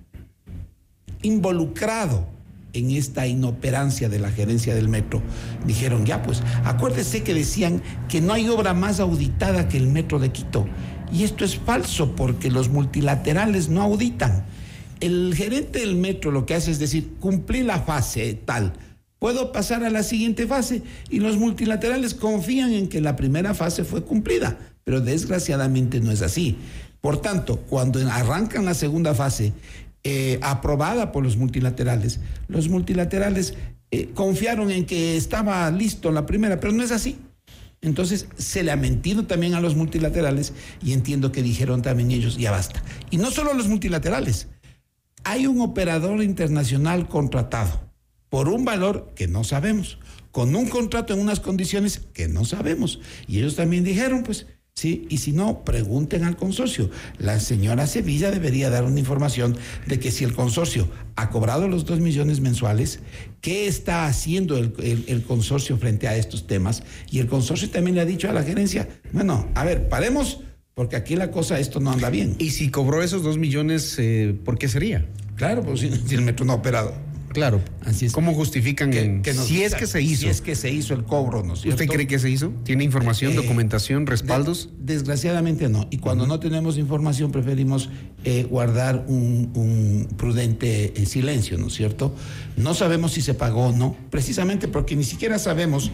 [1.24, 2.28] involucrado
[2.74, 5.24] en esta inoperancia de la gerencia del metro,
[5.66, 10.20] dijeron, ya pues, acuérdese que decían que no hay obra más auditada que el metro
[10.20, 10.68] de Quito.
[11.12, 14.46] Y esto es falso porque los multilaterales no auditan.
[15.00, 18.74] El gerente del metro lo que hace es decir, cumplí la fase tal,
[19.20, 23.84] puedo pasar a la siguiente fase y los multilaterales confían en que la primera fase
[23.84, 26.58] fue cumplida, pero desgraciadamente no es así.
[27.02, 29.54] Por tanto, cuando arrancan la segunda fase,
[30.04, 33.56] eh, aprobada por los multilaterales, los multilaterales
[33.92, 37.18] eh, confiaron en que estaba listo la primera, pero no es así.
[37.82, 40.54] Entonces se le ha mentido también a los multilaterales
[40.84, 42.82] y entiendo que dijeron también ellos, ya basta.
[43.12, 44.48] Y no solo los multilaterales,
[45.24, 47.87] hay un operador internacional contratado
[48.30, 50.00] por un valor que no sabemos,
[50.32, 53.00] con un contrato en unas condiciones que no sabemos.
[53.28, 55.08] Y ellos también dijeron, pues, ¿sí?
[55.10, 56.92] Y si no, pregunten al consorcio.
[57.18, 61.86] La señora Sevilla debería dar una información de que si el consorcio ha cobrado los
[61.86, 63.00] dos millones mensuales,
[63.42, 66.84] ¿qué está haciendo el, consorcio frente a estos temas?
[67.10, 70.42] Y el consorcio también le ha dicho a la gerencia, bueno, a ver, paremos,
[70.76, 72.36] porque aquí la cosa, esto no anda bien.
[72.38, 75.08] Y si cobró esos dos millones, eh, ¿por qué sería?
[75.36, 77.07] Claro, pues si el metro no ha operado.
[77.38, 77.62] Claro.
[77.86, 78.14] Así es.
[78.14, 80.24] ¿Cómo justifican que, si es que se hizo?
[80.24, 82.50] Si es que se hizo el cobro, ¿no ¿Usted cree que se hizo?
[82.64, 84.72] ¿Tiene información, eh, documentación, respaldos?
[84.80, 85.86] desgraciadamente no.
[85.92, 87.92] Y cuando no tenemos información preferimos
[88.24, 92.16] eh, guardar un, prudente eh, silencio, ¿no es cierto?
[92.56, 95.92] No sabemos si se pagó o no, precisamente porque ni siquiera sabemos,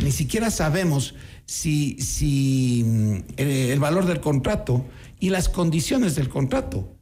[0.00, 4.86] ni siquiera sabemos si, si mm, el valor del contrato
[5.18, 6.96] y las condiciones del contrato.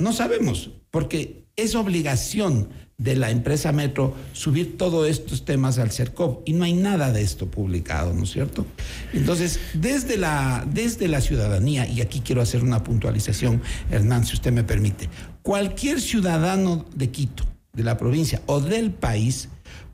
[0.00, 6.48] No sabemos, porque es obligación de la empresa Metro subir todos estos temas al CERCOP
[6.48, 8.66] y no hay nada de esto publicado, ¿no es cierto?
[9.12, 14.52] Entonces, desde la, desde la ciudadanía, y aquí quiero hacer una puntualización, Hernán, si usted
[14.52, 15.08] me permite,
[15.42, 19.48] cualquier ciudadano de Quito, de la provincia o del país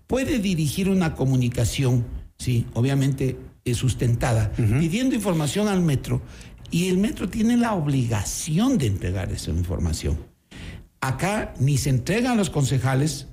[0.07, 2.05] puede dirigir una comunicación,
[2.39, 6.21] sí, obviamente es sustentada, pidiendo información al metro
[6.71, 10.30] y el metro tiene la obligación de entregar esa información.
[11.01, 13.27] Acá ni se entregan los concejales,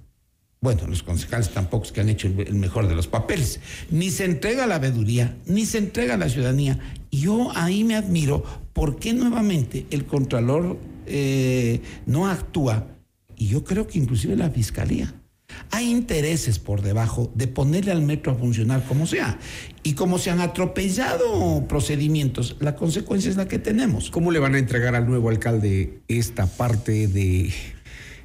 [0.62, 3.60] bueno, los concejales tampoco es que han hecho el mejor de los papeles,
[3.92, 6.80] ni se entrega la veeduría, ni se entrega la ciudadanía.
[7.12, 12.88] Yo ahí me admiro por qué nuevamente el Contralor eh, no actúa,
[13.36, 15.14] y yo creo que inclusive la Fiscalía.
[15.72, 19.40] Hay intereses por debajo de ponerle al metro a funcionar como sea.
[19.84, 24.10] Y como se han atropellado procedimientos, la consecuencia es la que tenemos.
[24.10, 27.54] ¿Cómo le van a entregar al nuevo alcalde esta parte de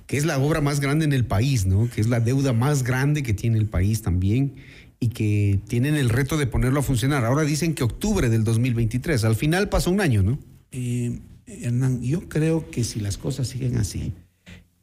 [0.07, 1.89] que es la obra más grande en el país, ¿no?
[1.89, 4.57] Que es la deuda más grande que tiene el país también
[5.01, 7.25] y que tienen el reto de ponerlo a funcionar.
[7.25, 10.39] Ahora dicen que octubre del 2023, al final pasó un año, ¿no?
[10.71, 14.13] Eh, Hernán, yo creo que si las cosas siguen así,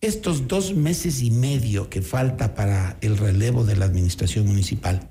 [0.02, 5.10] estos dos meses y medio que falta para el relevo de la administración municipal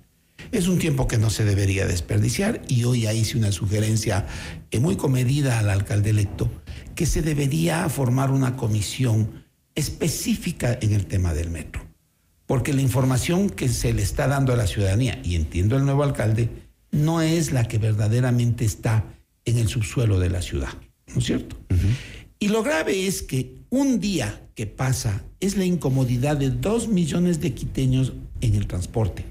[0.53, 4.27] es un tiempo que no se debería desperdiciar y hoy ya hice una sugerencia
[4.71, 6.51] eh, muy comedida al alcalde electo
[6.95, 11.87] que se debería formar una comisión específica en el tema del metro.
[12.47, 16.03] Porque la información que se le está dando a la ciudadanía, y entiendo el nuevo
[16.03, 16.49] alcalde,
[16.91, 19.05] no es la que verdaderamente está
[19.45, 20.71] en el subsuelo de la ciudad,
[21.09, 21.57] ¿no es cierto?
[22.39, 27.41] Y lo grave es que un día que pasa es la incomodidad de dos millones
[27.41, 29.25] de quiteños en el transporte.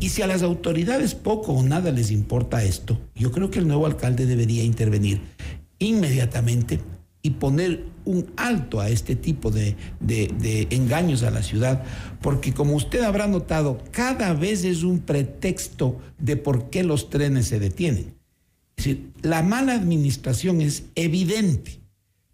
[0.00, 3.68] Y si a las autoridades poco o nada les importa esto, yo creo que el
[3.68, 5.20] nuevo alcalde debería intervenir
[5.78, 6.80] inmediatamente
[7.22, 9.76] y poner un alto a este tipo de,
[10.70, 11.84] engaños a la ciudad,
[12.20, 17.46] porque como usted habrá notado, cada vez es un pretexto de por qué los trenes
[17.46, 18.16] se detienen.
[18.76, 21.80] Es decir, la mala administración es evidente,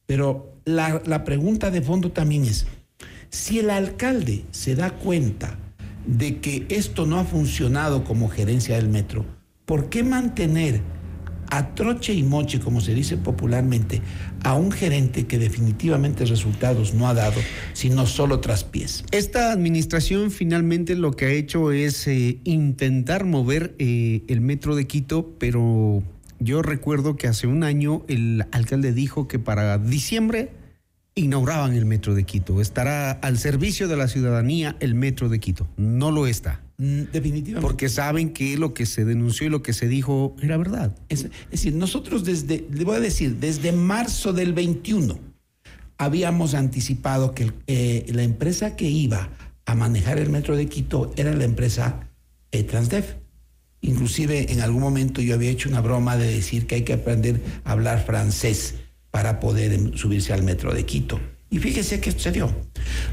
[0.07, 2.67] pero la, pregunta de fondo también es,
[3.31, 5.59] si el alcalde se da cuenta
[6.07, 9.25] de que esto no ha funcionado como gerencia del metro,
[9.65, 10.81] ¿por qué mantener
[11.51, 14.01] a troche y moche, como se dice popularmente,
[14.43, 17.41] a un gerente que definitivamente resultados no ha dado,
[17.75, 19.05] sino solo traspiés?
[19.11, 24.87] Esta administración finalmente lo que ha hecho es eh, intentar mover eh, el metro de
[24.87, 26.03] Quito, pero
[26.45, 30.53] yo recuerdo que hace un año el alcalde dijo que para diciembre
[31.15, 32.61] inauguraban el metro de Quito.
[32.61, 35.69] Estará al servicio de la ciudadanía el metro de Quito.
[35.77, 36.61] No lo está.
[36.79, 37.61] Mm, definitivamente.
[37.61, 40.97] Porque saben que lo que se denunció y lo que se dijo era verdad.
[41.09, 45.19] Es, decir, nosotros desde, le voy a decir, desde marzo del 21
[45.99, 49.31] habíamos anticipado que eh, la empresa que iba
[49.67, 52.09] a manejar el metro de Quito era la empresa
[52.51, 53.24] eh, Transdev.
[53.85, 57.43] Inclusive en algún momento yo había hecho una broma de decir que hay que aprender
[57.65, 58.77] a hablar francés
[59.11, 61.21] para poder em, subirse al metro de Quito.
[61.51, 62.51] Y fíjese qué sucedió.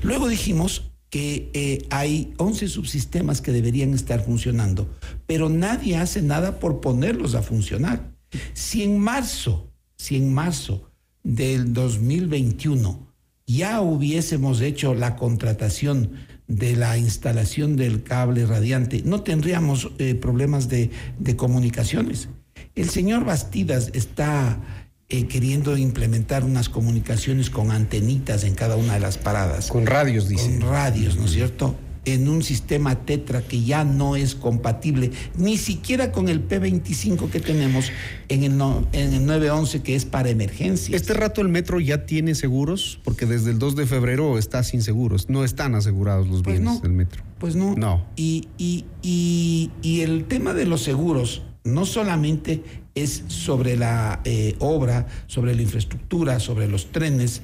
[0.01, 4.89] Luego dijimos que eh, hay 11 subsistemas que deberían estar funcionando,
[5.27, 8.09] pero nadie hace nada por ponerlos a funcionar.
[8.53, 10.89] Si en marzo, si en marzo
[11.21, 13.11] del 2021
[13.45, 16.13] ya hubiésemos hecho la contratación
[16.51, 20.91] de la instalación del cable radiante, no tendríamos eh, problemas de,
[21.37, 22.27] comunicaciones.
[22.75, 24.59] El señor Bastidas está
[25.07, 29.67] eh, queriendo implementar unas comunicaciones con antenitas en cada una de las paradas.
[29.67, 30.59] Con radios, dice.
[30.59, 31.75] Con radios, ¿no es cierto?
[32.05, 37.39] En un sistema Tetra que ya no es compatible ni siquiera con el P25 que
[37.39, 37.91] tenemos
[38.29, 38.53] en el,
[38.93, 40.95] en el 911 que es para emergencia.
[40.95, 44.81] Este rato el metro ya tiene seguros porque desde el 2 de febrero está sin
[44.81, 47.23] seguros, no están asegurados los pues bienes del metro.
[47.39, 47.75] Pues no.
[47.75, 48.05] No.
[48.15, 52.63] Y, y, y, y el tema de los seguros no solamente
[52.95, 57.41] es sobre la eh, obra, sobre la infraestructura, sobre los trenes.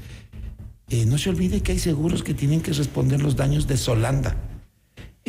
[0.89, 4.35] Eh, no se olvide que hay seguros que tienen que responder los daños de Solanda.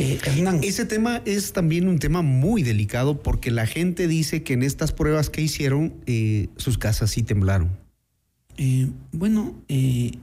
[0.01, 0.61] Eh, Hernán.
[0.63, 4.93] Ese tema es también un tema muy delicado porque la gente dice que en estas
[4.93, 5.93] pruebas que hicieron
[6.57, 7.77] sus casas sí temblaron.
[9.13, 9.55] bueno,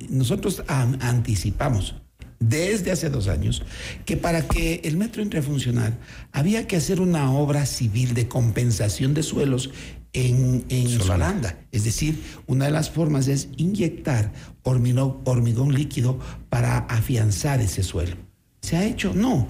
[0.09, 1.95] nosotros anticipamos
[2.39, 3.63] desde hace dos años
[4.05, 5.97] que para que el metro entre a funcionar
[6.31, 9.71] había que hacer una obra civil de compensación de suelos
[10.13, 11.57] en, en Solanda.
[11.71, 14.31] Es decir, una de las formas es inyectar
[14.63, 16.19] hormigón, hormigón líquido
[16.49, 18.15] para afianzar ese suelo.
[18.61, 19.13] ¿Se ha hecho?
[19.13, 19.47] No.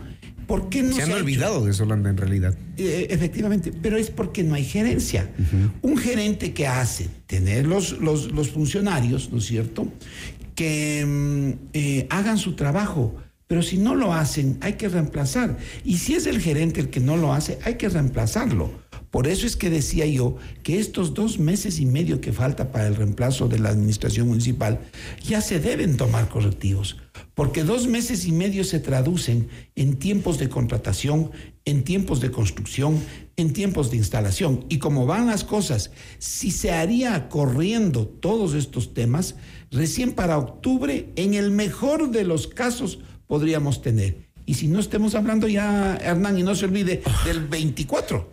[0.47, 2.55] ¿Por qué no se, han olvidado de Solanda en realidad?
[2.77, 5.29] Eh, efectivamente, pero es porque no hay gerencia.
[5.81, 9.91] Un gerente que hace tener los, los, los funcionarios, ¿no es cierto?
[10.55, 13.15] que mm, eh, hagan su trabajo.
[13.47, 15.57] Pero si no lo hacen, hay que reemplazar.
[15.83, 18.71] Y si es el gerente el que no lo hace, hay que reemplazarlo.
[19.15, 22.85] Por eso es que decía yo que estos dos meses y medio que falta para
[22.85, 24.81] el reemplazo de la administración municipal
[25.23, 26.97] ya se deben tomar correctivos.
[27.33, 29.47] Porque dos meses y medio se traducen
[29.77, 31.31] en tiempos de contratación,
[31.63, 33.01] en tiempos de construcción,
[33.37, 34.65] en tiempos de instalación.
[34.67, 39.35] Y como van las cosas, si se haría corriendo todos estos temas,
[39.71, 44.27] recién para octubre, en el mejor de los casos, podríamos tener.
[44.45, 48.29] Y si no estemos hablando ya, Hernán, y no se olvide, del 24.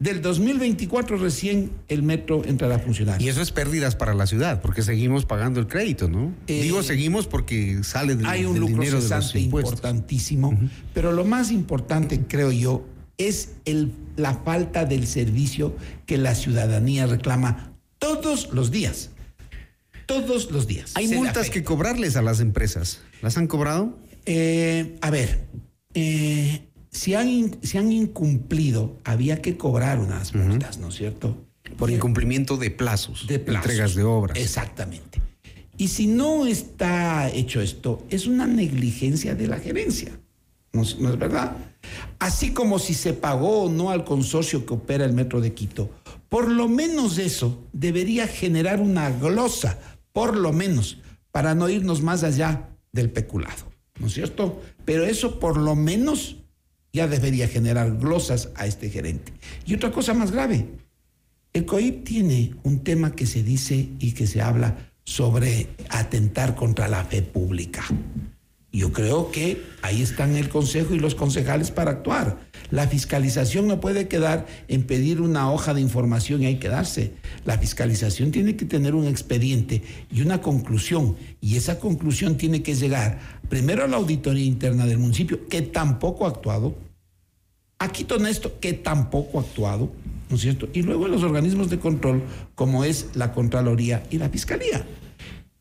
[0.00, 3.20] Del 2024 recién el metro entrará a funcionar.
[3.20, 6.32] Y eso es pérdidas para la ciudad, porque seguimos pagando el crédito, ¿no?
[6.46, 10.56] Eh, Digo seguimos porque sale del, hay un del lucro dinero de los cesante importantísimo,
[10.94, 12.86] pero lo más importante, creo yo,
[13.16, 15.76] es el, la falta del servicio
[16.06, 19.10] que la ciudadanía reclama todos los días.
[20.06, 20.92] Todos los días.
[20.94, 23.00] Hay multas que cobrarles a las empresas.
[23.20, 23.98] ¿Las han cobrado?
[24.26, 25.48] Eh, a ver,
[25.94, 26.67] eh,
[26.98, 31.36] si, han, han incumplido, había que cobrar unas multas, ¿no es cierto?
[31.76, 34.36] Por incumplimiento de plazos, de entregas de obras.
[34.36, 35.20] Exactamente.
[35.76, 40.18] Y si no está hecho esto, es una negligencia de la gerencia.
[40.72, 41.56] ¿No, ¿No, es verdad?
[42.18, 45.90] Así como si se pagó o no al consorcio que opera el Metro de Quito,
[46.28, 49.78] por lo menos eso debería generar una glosa,
[50.12, 50.98] por lo menos,
[51.30, 53.70] para no irnos más allá del peculado.
[54.00, 54.60] ¿No es cierto?
[54.84, 56.38] Pero eso por lo menos
[56.92, 59.32] ya debería generar glosas a este gerente.
[59.66, 60.66] Y otra cosa más grave,
[61.52, 66.88] el COIP tiene un tema que se dice y que se habla sobre atentar contra
[66.88, 67.84] la fe pública.
[68.70, 72.38] Yo creo que ahí están el Consejo y los concejales para actuar.
[72.70, 77.14] La fiscalización no puede quedar en pedir una hoja de información y hay que darse.
[77.46, 79.82] La fiscalización tiene que tener un expediente
[80.12, 81.16] y una conclusión.
[81.40, 86.26] Y esa conclusión tiene que llegar primero a la auditoría interna del municipio, que tampoco
[86.26, 86.74] ha actuado.
[87.78, 89.90] A Quito Honesto, que tampoco ha actuado,
[90.28, 90.68] ¿no es cierto?
[90.72, 92.22] Y luego a los organismos de control,
[92.54, 94.84] como es la Contraloría y la Fiscalía.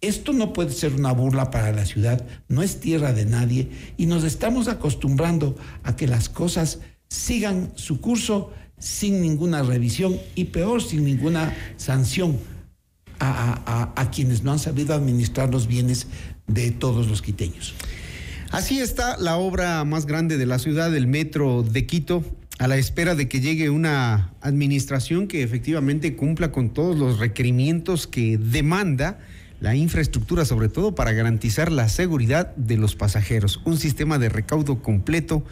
[0.01, 4.05] Esto no puede ser una burla para la ciudad, no es tierra de nadie y
[4.05, 10.83] nos estamos acostumbrando a que las cosas sigan su curso sin ninguna revisión y peor,
[10.83, 12.37] sin ninguna sanción
[13.19, 16.07] a, a, quienes no han sabido administrar los bienes
[16.47, 17.75] de todos los quiteños.
[18.51, 22.23] Así está la obra más grande de la ciudad, el metro de Quito,
[22.59, 28.07] a la espera de que llegue una administración que efectivamente cumpla con todos los requerimientos
[28.07, 29.19] que demanda
[29.59, 34.81] la infraestructura, sobre todo para garantizar la seguridad de los pasajeros, un sistema de recaudo
[34.81, 35.43] completo.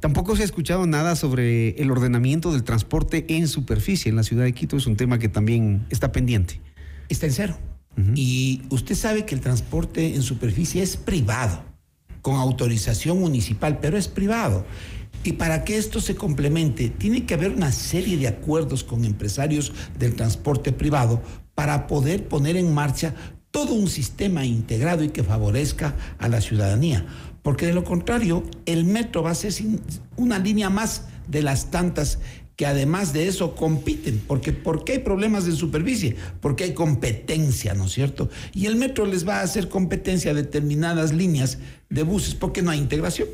[0.00, 4.44] Tampoco se ha escuchado nada sobre el ordenamiento del transporte en superficie en la ciudad
[4.44, 6.60] de Quito, es un tema que también está pendiente.
[7.08, 7.58] Está en cero.
[8.14, 11.64] Y usted sabe que el transporte en superficie es privado,
[12.22, 14.64] con autorización municipal, pero es privado.
[15.24, 19.72] Y para que esto se complemente, tiene que haber una serie de acuerdos con empresarios
[19.98, 21.20] del transporte privado
[21.54, 23.14] para poder poner en marcha
[23.50, 27.06] todo un sistema integrado y que favorezca a la ciudadanía.
[27.42, 29.52] Porque de lo contrario, el metro va a ser
[30.16, 32.18] una línea más de las tantas
[32.58, 34.20] que además de eso compiten.
[34.26, 36.16] Porque ¿Por qué hay problemas en superficie?
[36.40, 38.30] Porque hay competencia, ¿no es cierto?
[38.52, 42.72] Y el metro les va a hacer competencia a determinadas líneas de buses porque no
[42.72, 43.28] hay integración.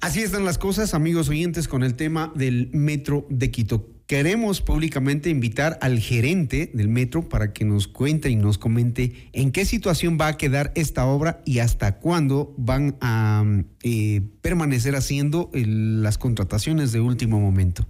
[0.00, 3.88] Así están las cosas, amigos oyentes, con el tema del metro de Quito.
[4.06, 9.50] Queremos públicamente invitar al gerente del metro para que nos cuente y nos comente en
[9.50, 13.44] qué situación va a quedar esta obra y hasta cuándo van a
[13.82, 17.84] eh, permanecer haciendo las contrataciones de último momento.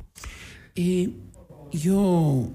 [1.73, 2.51] yo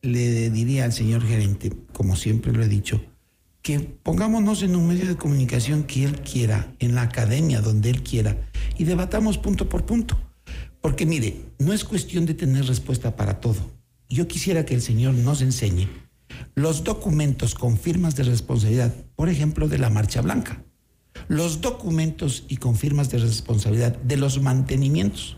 [0.00, 3.00] le diría al señor gerente, como siempre lo he dicho,
[3.62, 8.02] que pongámonos en un medio de comunicación que él quiera, en la academia donde él
[8.02, 8.36] quiera,
[8.76, 10.18] y debatamos punto por punto.
[10.80, 13.70] Porque mire, no es cuestión de tener respuesta para todo.
[14.08, 15.88] Yo quisiera que el Señor nos enseñe
[16.54, 20.64] los documentos con firmas de responsabilidad, por ejemplo, de la Marcha Blanca,
[21.28, 25.36] los documentos y con firmas de responsabilidad de los mantenimientos,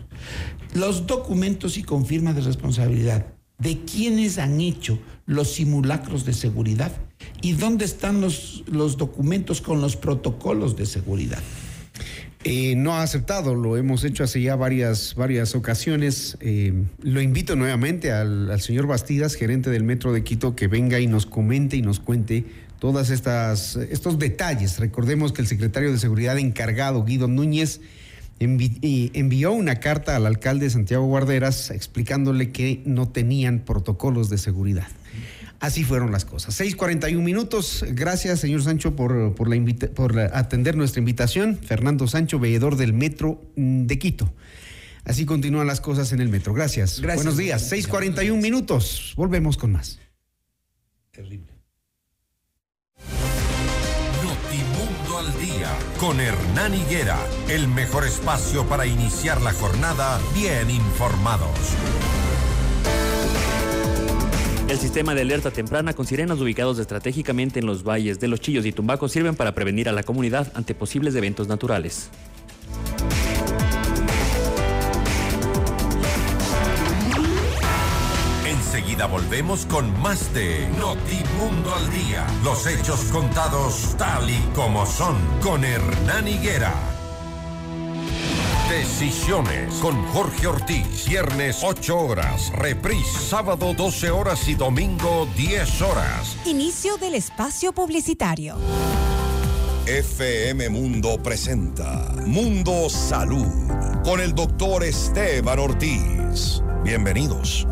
[0.73, 3.27] los documentos y con firmas de responsabilidad
[3.59, 6.93] de quienes han hecho los simulacros de seguridad
[7.43, 11.43] y dónde están los, los documentos con los protocolos de seguridad.
[12.47, 16.37] Eh, no ha aceptado, lo hemos hecho hace ya varias, varias ocasiones.
[16.41, 21.07] Eh, lo invito nuevamente al, señor Bastidas, gerente del Metro de Quito, que venga y
[21.07, 22.45] nos comente y nos cuente
[22.81, 24.79] todas estas estos detalles.
[24.79, 27.81] Recordemos que el secretario de Seguridad encargado, Guido Núñez,
[28.41, 34.89] envi envió una carta al alcalde Santiago Guarderas explicándole que no tenían protocolos de seguridad.
[35.61, 36.59] Así fueron las cosas.
[36.61, 37.85] 6:41 minutos.
[37.89, 39.57] Gracias, señor Sancho, por, por, la
[39.95, 41.59] por atender nuestra invitación.
[41.59, 44.33] Fernando Sancho, veedor del Metro de Quito.
[45.05, 46.55] Así continúan las cosas en el metro.
[46.55, 47.01] Gracias.
[47.01, 47.25] Gracias.
[47.25, 47.71] Buenos días.
[47.71, 49.13] 6:41 minutos.
[49.17, 50.01] Volvemos con más.
[51.11, 51.53] Terrible.
[54.23, 57.19] Notimundo al día con Hernán Higuera.
[57.49, 61.51] El mejor espacio para iniciar la jornada bien informados.
[64.67, 68.65] El sistema de alerta temprana con sirenas ubicados estratégicamente en los valles de Los Chillos
[68.65, 72.09] y Tumbaco sirven para prevenir a la comunidad ante posibles eventos naturales.
[78.47, 82.27] Enseguida volvemos con más de Notimundo al Día.
[82.43, 86.94] Los hechos contados tal y como son con Hernán Higuera.
[88.69, 91.07] Decisiones con Jorge Ortiz.
[91.07, 92.51] Viernes 8 horas.
[92.55, 96.37] Reprise sábado 12 horas y domingo 10 horas.
[96.47, 98.57] Inicio del espacio publicitario.
[99.87, 103.47] FM Mundo presenta Mundo Salud
[104.03, 106.63] con el doctor Esteban Ortiz.
[106.83, 107.67] Bienvenidos.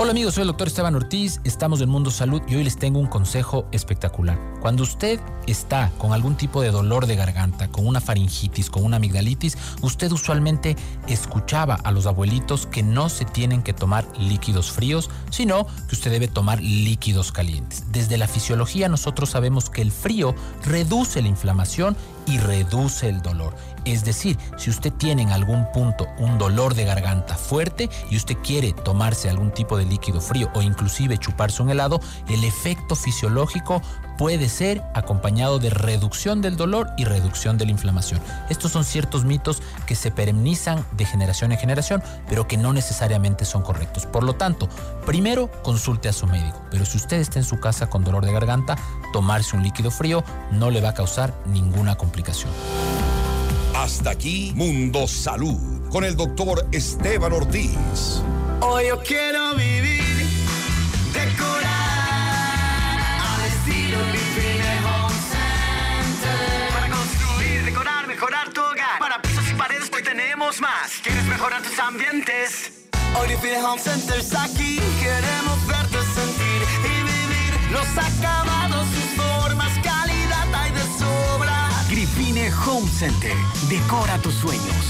[0.00, 3.00] Hola amigos, soy el doctor Esteban Ortiz, estamos en Mundo Salud y hoy les tengo
[3.00, 4.38] un consejo espectacular.
[4.60, 5.18] Cuando usted
[5.48, 10.12] está con algún tipo de dolor de garganta, con una faringitis, con una amigdalitis, usted
[10.12, 10.76] usualmente
[11.08, 16.12] escuchaba a los abuelitos que no se tienen que tomar líquidos fríos, sino que usted
[16.12, 17.82] debe tomar líquidos calientes.
[17.90, 20.32] Desde la fisiología nosotros sabemos que el frío
[20.64, 21.96] reduce la inflamación
[22.26, 23.54] y reduce el dolor.
[23.84, 28.36] Es decir, si usted tiene en algún punto un dolor de garganta fuerte y usted
[28.42, 33.82] quiere tomarse algún tipo de líquido frío o inclusive chuparse un helado, el efecto fisiológico
[34.18, 38.20] puede ser acompañado de reducción del dolor y reducción de la inflamación.
[38.50, 43.44] Estos son ciertos mitos que se perennizan de generación en generación, pero que no necesariamente
[43.44, 44.06] son correctos.
[44.06, 44.68] Por lo tanto,
[45.06, 48.32] primero consulte a su médico, pero si usted está en su casa con dolor de
[48.32, 48.76] garganta,
[49.12, 52.50] tomarse un líquido frío no le va a causar ninguna complicación.
[53.74, 58.20] Hasta aquí Mundo Salud con el doctor Esteban Ortiz.
[58.60, 59.77] Hoy yo quiero vivir,
[70.56, 71.00] más.
[71.02, 72.72] ¿Quieres mejorar tus ambientes?
[73.20, 74.80] Hoy Vivine Home Center está aquí.
[74.98, 81.68] Queremos verte sentir y vivir los acabados, sus formas, calidad hay de sobra.
[81.90, 83.36] Gripine Home Center.
[83.68, 84.84] Decora tus sueños.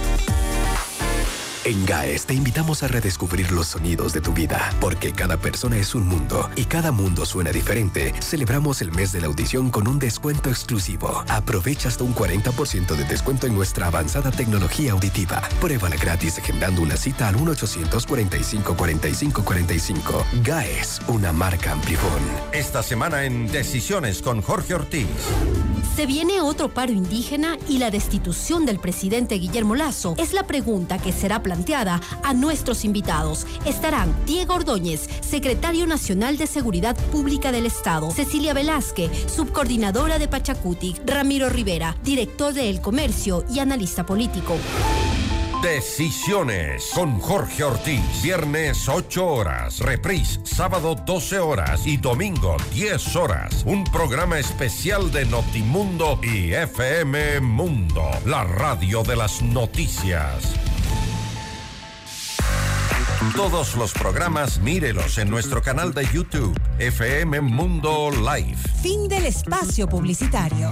[1.71, 5.95] En GAES te invitamos a redescubrir los sonidos de tu vida, porque cada persona es
[5.95, 8.13] un mundo y cada mundo suena diferente.
[8.19, 11.23] Celebramos el mes de la audición con un descuento exclusivo.
[11.29, 15.41] Aprovecha hasta un 40% de descuento en nuestra avanzada tecnología auditiva.
[15.61, 20.25] Pruébala gratis agendando una cita al 1-800-45-45-45.
[20.43, 22.21] GAES, una marca Amplifón.
[22.51, 25.07] Esta semana en Decisiones con Jorge Ortiz.
[25.95, 30.15] ¿Se viene otro paro indígena y la destitución del presidente Guillermo Lazo?
[30.17, 33.45] Es la pregunta que será planteada a nuestros invitados.
[33.65, 40.95] Estarán Diego Ordóñez, secretario nacional de Seguridad Pública del Estado, Cecilia Velázquez, subcoordinadora de Pachacuti,
[41.05, 44.55] Ramiro Rivera, director de El Comercio y analista político.
[45.61, 48.01] Decisiones con Jorge Ortiz.
[48.23, 49.79] Viernes 8 horas.
[49.79, 53.63] Reprise sábado 12 horas y domingo 10 horas.
[53.67, 58.09] Un programa especial de Notimundo y FM Mundo.
[58.25, 60.55] La radio de las noticias.
[63.35, 68.57] Todos los programas mírelos en nuestro canal de YouTube, FM Mundo Live.
[68.81, 70.71] Fin del espacio publicitario.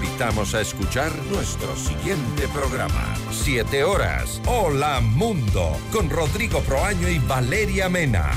[0.21, 3.15] Invitamos a escuchar nuestro siguiente programa.
[3.31, 4.39] Siete horas.
[4.45, 5.75] Hola Mundo.
[5.91, 8.29] Con Rodrigo Proaño y Valeria Mena.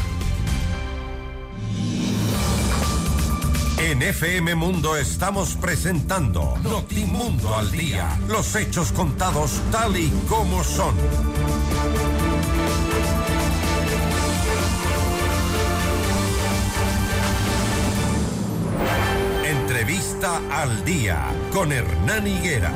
[3.76, 8.18] En FM Mundo estamos presentando Notimundo al Día.
[8.28, 10.95] Los hechos contados tal y como son.
[19.85, 22.72] Entrevista al Día con Hernán Higuera.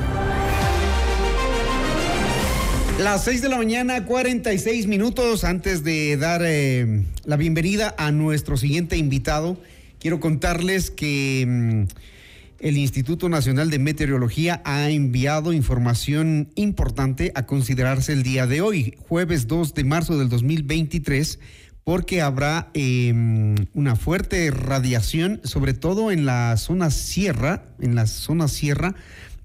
[3.01, 8.59] Las 6 de la mañana, 46 minutos antes de dar eh, la bienvenida a nuestro
[8.59, 9.59] siguiente invitado.
[9.99, 11.85] Quiero contarles que mm,
[12.59, 18.97] el Instituto Nacional de Meteorología ha enviado información importante a considerarse el día de hoy,
[19.09, 21.39] jueves 2 de marzo del 2023
[21.89, 23.15] porque habrá eh,
[23.73, 28.95] una fuerte radiación, sobre todo en la zona sierra, en la zona sierra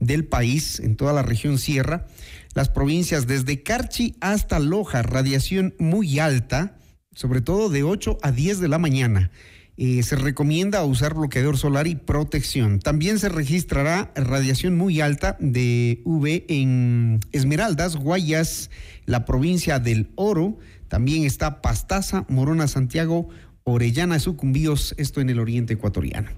[0.01, 2.05] del país, en toda la región sierra,
[2.53, 6.75] las provincias desde Carchi hasta Loja, radiación muy alta,
[7.15, 9.31] sobre todo de 8 a 10 de la mañana.
[9.77, 12.79] Eh, se recomienda usar bloqueador solar y protección.
[12.79, 18.69] También se registrará radiación muy alta de UV en Esmeraldas, Guayas,
[19.05, 20.59] la provincia del Oro.
[20.93, 23.27] También está Pastaza, Morona, Santiago,
[23.63, 26.29] Orellana, Sucumbíos, esto en el oriente ecuatoriano.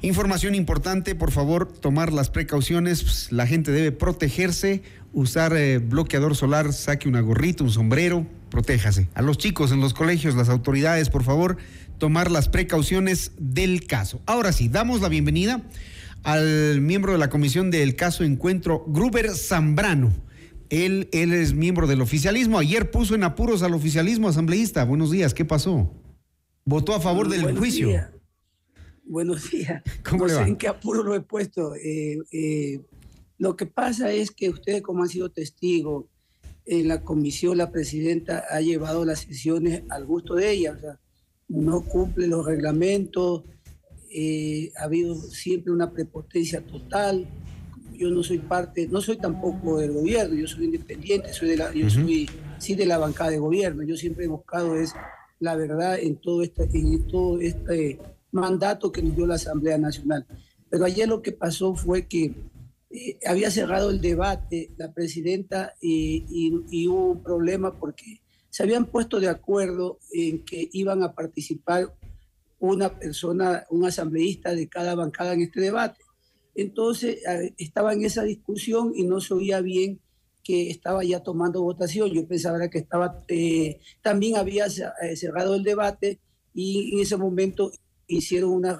[0.00, 3.02] Información importante, por favor, tomar las precauciones.
[3.02, 4.82] Pues, la gente debe protegerse,
[5.12, 9.10] usar eh, bloqueador solar, saque una gorrita, un sombrero, protéjase.
[9.12, 11.58] A los chicos en los colegios, las autoridades, por favor,
[11.98, 14.22] tomar las precauciones del caso.
[14.24, 15.60] Ahora sí, damos la bienvenida
[16.22, 20.10] al miembro de la comisión del caso Encuentro, Gruber Zambrano.
[20.70, 22.58] Él, él es miembro del oficialismo.
[22.58, 24.84] Ayer puso en apuros al oficialismo asambleísta.
[24.84, 25.92] Buenos días, ¿qué pasó?
[26.64, 27.88] ¿Votó a favor del Buenos juicio?
[29.04, 29.82] Buenos días.
[30.08, 30.48] ¿Cómo no le sé va?
[30.48, 31.74] en qué apuro lo he puesto.
[31.74, 32.80] Eh, eh,
[33.38, 36.06] lo que pasa es que ustedes, como han sido testigos,
[36.64, 40.74] en la comisión la presidenta ha llevado las sesiones al gusto de ella.
[40.76, 41.00] O sea,
[41.48, 43.42] no cumple los reglamentos,
[44.12, 47.26] eh, ha habido siempre una prepotencia total.
[48.00, 51.70] Yo no soy parte, no soy tampoco del gobierno, yo soy independiente, soy de la,
[51.74, 53.82] yo soy sí de la bancada de gobierno.
[53.82, 54.94] Yo siempre he buscado es
[55.38, 57.98] la verdad en todo este, en todo este
[58.32, 60.26] mandato que nos dio la Asamblea Nacional.
[60.70, 62.32] Pero ayer lo que pasó fue que
[62.90, 68.62] eh, había cerrado el debate la presidenta y, y- y hubo un problema porque se
[68.62, 71.94] habían puesto de acuerdo en que iban a participar
[72.58, 76.00] una persona, un asambleísta de cada bancada en este debate.
[76.54, 77.18] Entonces
[77.56, 80.00] estaba en esa discusión y no se oía bien
[80.42, 82.10] que estaba ya tomando votación.
[82.10, 86.20] Yo pensaba que estaba, eh, también había eh, cerrado el debate
[86.54, 87.70] y en ese momento
[88.06, 88.78] hicieron unas,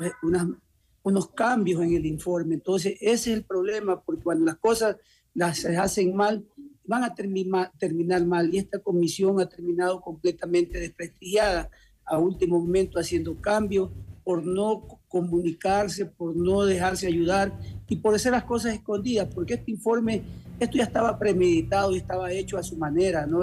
[1.03, 2.55] unos cambios en el informe.
[2.55, 4.97] Entonces ese es el problema, porque cuando las cosas
[5.35, 6.45] las hacen mal,
[6.85, 11.71] van a terminar, terminar mal y esta comisión ha terminado completamente desprestigiada
[12.05, 13.91] a último momento haciendo cambios
[14.25, 17.53] por no comunicarse, por no dejarse ayudar
[17.89, 20.23] y por hacer las cosas escondidas, porque este informe,
[20.61, 23.41] esto ya estaba premeditado y estaba hecho a su manera, ¿no?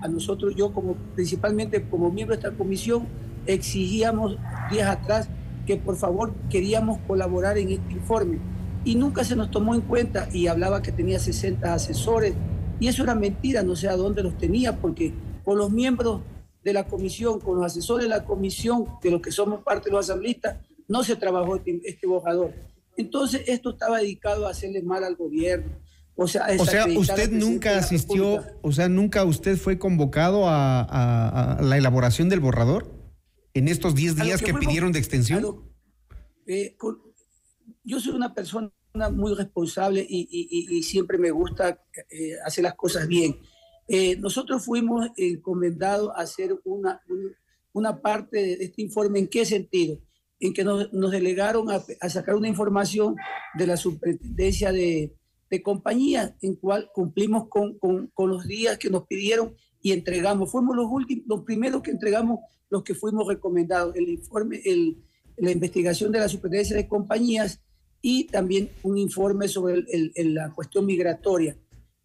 [0.00, 3.06] A nosotros, yo como principalmente como miembro de esta comisión,
[3.46, 4.38] exigíamos
[4.70, 5.28] días atrás
[5.66, 8.38] que por favor queríamos colaborar en este informe
[8.82, 12.32] y nunca se nos tomó en cuenta y hablaba que tenía 60 asesores
[12.80, 15.12] y eso era mentira, no sé a dónde los tenía, porque
[15.44, 16.22] con los miembros
[16.64, 19.96] de la comisión, con los asesores de la comisión, de los que somos parte de
[19.96, 20.56] los asambleístas,
[20.90, 22.52] no se trabajó este, este borrador.
[22.96, 25.70] Entonces esto estaba dedicado a hacerle mal al gobierno,
[26.16, 26.62] O sea, O
[27.00, 32.40] usted nunca asistió, o sea, nunca usted fue convocado a, a- a la elaboración del
[32.40, 32.92] borrador
[33.54, 35.40] en estos 10 A lo días que que fuimos- pidieron de extensión.
[35.42, 35.72] lo-
[36.46, 36.98] eh, con-
[37.84, 38.70] yo soy una persona
[39.12, 41.80] muy responsable y, y- y- y siempre me gusta
[42.10, 43.38] eh, hacer las cosas bien.
[43.88, 47.32] Eh, nosotros fuimos encomendados a hacer una, un-
[47.72, 49.20] una parte de este informe.
[49.20, 49.98] ¿En qué sentido?
[50.40, 53.14] En que nos, nos delegaron a, a sacar una información
[53.58, 55.14] de la superintendencia de,
[55.50, 60.50] de compañía, en cual cumplimos con, con- con los días que nos pidieron y entregamos.
[60.50, 63.94] Fuimos los últimos, los primeros que entregamos, los que fuimos recomendados.
[63.96, 64.96] El informe, el,
[65.36, 67.60] la investigación de la superintendencia de compañías
[68.02, 71.54] y también un informe sobre el- el- el- la cuestión migratoria.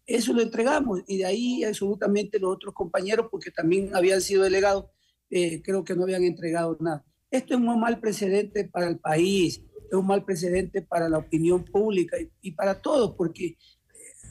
[0.06, 4.84] Eso lo entregamos y de ahí absolutamente los otros compañeros, porque también habían sido delegados,
[5.30, 7.02] eh, creo que no habían entregado nada.
[7.30, 11.64] Esto es un mal precedente para el país, es un mal precedente para la opinión
[11.64, 13.56] pública y, y para todos, porque eh,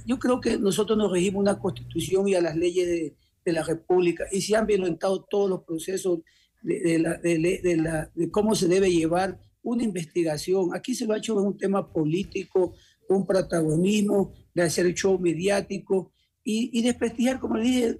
[0.05, 3.63] yo creo que nosotros nos regimos una constitución y a las leyes de, de la
[3.63, 6.19] República y se han violentado todos los procesos
[6.61, 10.73] de, de la- de la- de cómo se debe llevar una investigación.
[10.73, 12.73] Aquí se lo ha hecho en un tema político,
[13.09, 16.11] un protagonismo, de hacer show mediático
[16.43, 17.99] y, y desprestigiar, como le dije,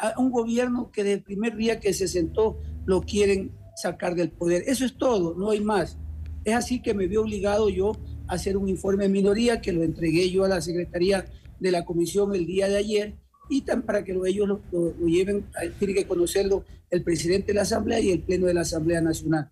[0.00, 4.30] a un gobierno que desde el primer día que se sentó lo quieren sacar del
[4.30, 4.64] poder.
[4.66, 5.96] Eso es todo, no hay más.
[6.44, 7.92] Es así que me vi obligado yo
[8.28, 11.24] a hacer un informe de minoría que lo entregué yo a la Secretaría
[11.60, 13.14] de la Comisión el día de ayer
[13.50, 15.44] y tan para que lo- ellos lo, lo- lo lleven,
[15.78, 19.50] tiene que conocerlo el presidente de la Asamblea y el Pleno de la Asamblea Nacional.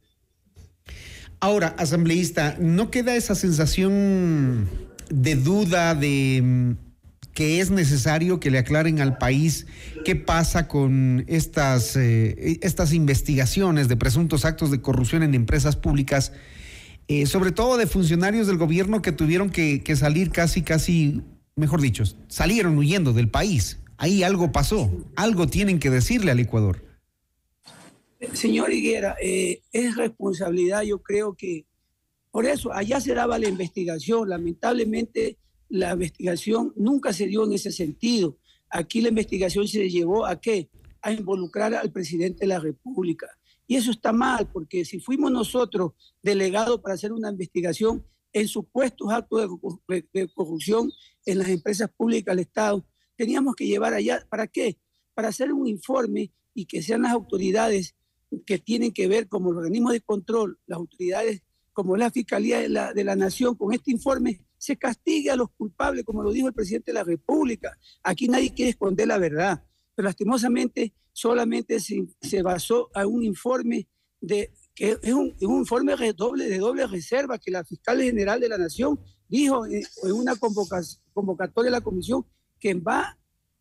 [1.40, 4.68] Ahora, asambleísta, ¿no queda esa sensación
[5.10, 6.72] de duda de mm,
[7.34, 9.66] que es necesario que le aclaren al país
[10.04, 16.32] qué pasa con estas, eh, estas investigaciones de presuntos actos de corrupción en empresas públicas,
[17.08, 21.22] eh, sobre todo de funcionarios del gobierno que tuvieron que, salir casi, casi,
[21.56, 23.78] mejor dicho, salieron huyendo del país?
[23.96, 26.84] Ahí algo pasó, algo tienen que decirle al Ecuador.
[28.34, 31.64] Señor Higuera, eh, es responsabilidad, yo creo que
[32.30, 34.28] por eso allá se daba la investigación.
[34.28, 35.36] Lamentablemente
[35.72, 38.36] la investigación nunca se dio en ese sentido.
[38.68, 40.68] Aquí la investigación se llevó a qué?
[41.00, 43.26] A involucrar al presidente de la República.
[43.66, 45.92] Y eso está mal, porque si fuimos nosotros
[46.22, 48.04] delegados para hacer una investigación
[48.34, 50.92] en supuestos actos de corru- de- de corrupción
[51.24, 52.84] en las empresas públicas del Estado,
[53.16, 54.76] teníamos que llevar allá, ¿para qué?
[55.14, 57.94] Para hacer un informe y que sean las autoridades
[58.44, 61.42] que tienen que ver como los organismos de control, las autoridades
[61.72, 65.50] como la Fiscalía de la, de la Nación, con este informe se castigue a los
[65.50, 67.76] culpables, como lo dijo el presidente de la República.
[68.00, 73.88] Aquí nadie quiere esconder la verdad, pero lastimosamente solamente se, basó a un informe
[74.20, 78.38] de que es un, un informe de doble, de doble reserva que la fiscal general
[78.38, 82.24] de la Nación dijo en, en una convoca- convocatoria de la comisión
[82.60, 83.18] que va,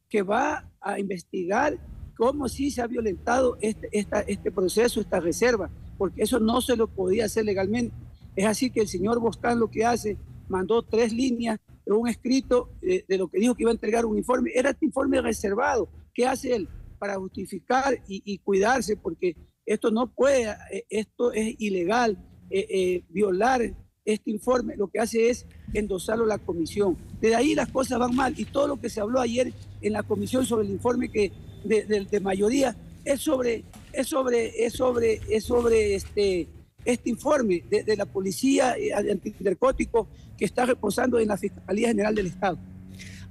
[0.08, 1.80] que va a investigar
[2.16, 6.88] cómo sí se ha violentado este, este proceso, esta reserva, porque eso no se lo
[6.88, 7.96] podía hacer legalmente.
[8.36, 10.20] Es así que el señor Boscán lo que hace,
[10.52, 14.06] mandó tres líneas de un escrito eh, de lo que dijo que iba a entregar
[14.06, 14.52] un informe.
[14.54, 15.90] Era este informe reservado.
[16.14, 16.68] ¿Qué hace él?
[17.00, 19.36] Para justificar y, cuidarse, porque
[19.66, 22.18] esto no puede, eh, esto es ilegal,
[22.52, 23.62] eh, violar
[24.06, 24.76] este informe.
[24.76, 26.98] Lo que hace es endosarlo a la comisión.
[27.22, 30.04] Desde ahí las cosas van mal y todo lo que se habló ayer en la
[30.04, 31.32] comisión sobre el informe que
[31.64, 32.76] de, de- de mayoría
[33.06, 36.48] es sobre es sobre es sobre es sobre este
[36.86, 40.08] este informe de, de la policía eh, antinarcótico
[40.38, 42.58] que está reposando en la Fiscalía General del Estado.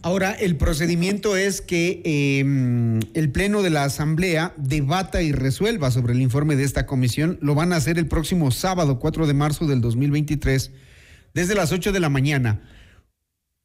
[0.03, 2.41] Ahora, el procedimiento es que eh,
[3.13, 7.39] el Pleno de la Asamblea debata y resuelva sobre el informe de esta comisión.
[7.43, 10.71] Lo van a hacer el próximo sábado, 4 de marzo del 2023,
[11.35, 12.63] desde las 8 de la mañana.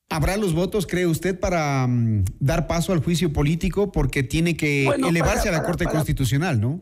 [0.10, 3.92] ¿Habrá los votos, cree usted, para mm, dar paso al juicio político?
[3.94, 6.82] Porque tiene que Bueno, elevarse para- a la Corte para- Constitucional, ¿no?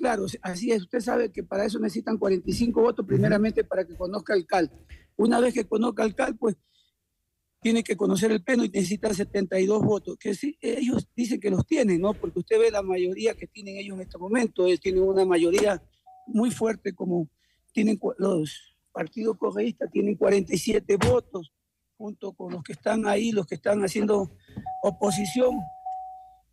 [0.00, 0.80] Claro, así es.
[0.80, 4.72] Usted sabe que para eso necesitan 45 votos, primeramente para que conozca el CAL.
[5.16, 6.56] Una vez que conozca el CAL, pues
[7.60, 11.66] tiene que conocer el pleno y necesita 72 votos, que sí, ellos dicen que los
[11.66, 12.14] tienen, ¿no?
[12.14, 15.82] Porque usted ve la mayoría que tienen ellos en este momento, ellos tienen una mayoría
[16.26, 17.28] muy fuerte, como
[17.70, 21.52] tienen los partidos correístas, tienen 47 votos,
[21.98, 24.34] junto con los que están ahí, los que están haciendo
[24.82, 25.58] oposición,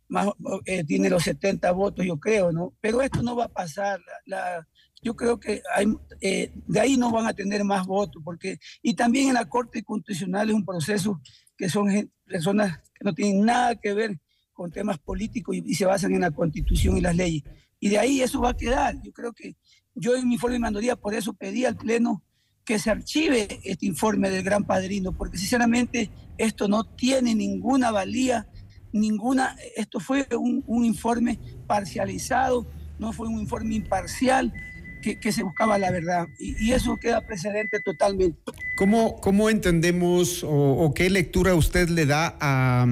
[0.08, 0.28] más,
[0.66, 2.74] eh, tiene los 70 votos, yo creo, ¿no?
[2.80, 4.00] Pero esto no va a pasar.
[4.26, 4.68] La, la-
[5.00, 5.86] yo creo que hay,
[6.20, 9.84] eh, de ahí no van a tener más votos, porque, y también en la Corte
[9.84, 11.20] Constitucional es un proceso
[11.56, 11.88] que son
[12.24, 14.18] personas que no tienen nada que ver
[14.52, 17.44] con temas políticos y, y se basan en la Constitución y las leyes.
[17.78, 19.00] Y de ahí eso va a quedar.
[19.02, 19.54] Yo creo que
[19.94, 22.24] yo en mi informe de mayoría por eso pedí al Pleno
[22.64, 28.46] que se archive este informe del Gran Padrino, porque sinceramente esto no tiene ninguna valía,
[28.92, 32.66] ninguna, esto fue un, un informe parcializado,
[32.98, 34.52] no fue un informe imparcial,
[35.00, 36.26] que, que, se buscaba la verdad.
[36.38, 38.38] Y, eso queda precedente totalmente.
[38.76, 42.86] ¿Cómo, cómo entendemos o, o, qué lectura usted le da a,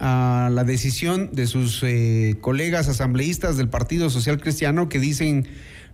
[0.00, 5.46] a la decisión de sus eh, colegas asambleístas del Partido Social Cristiano que dicen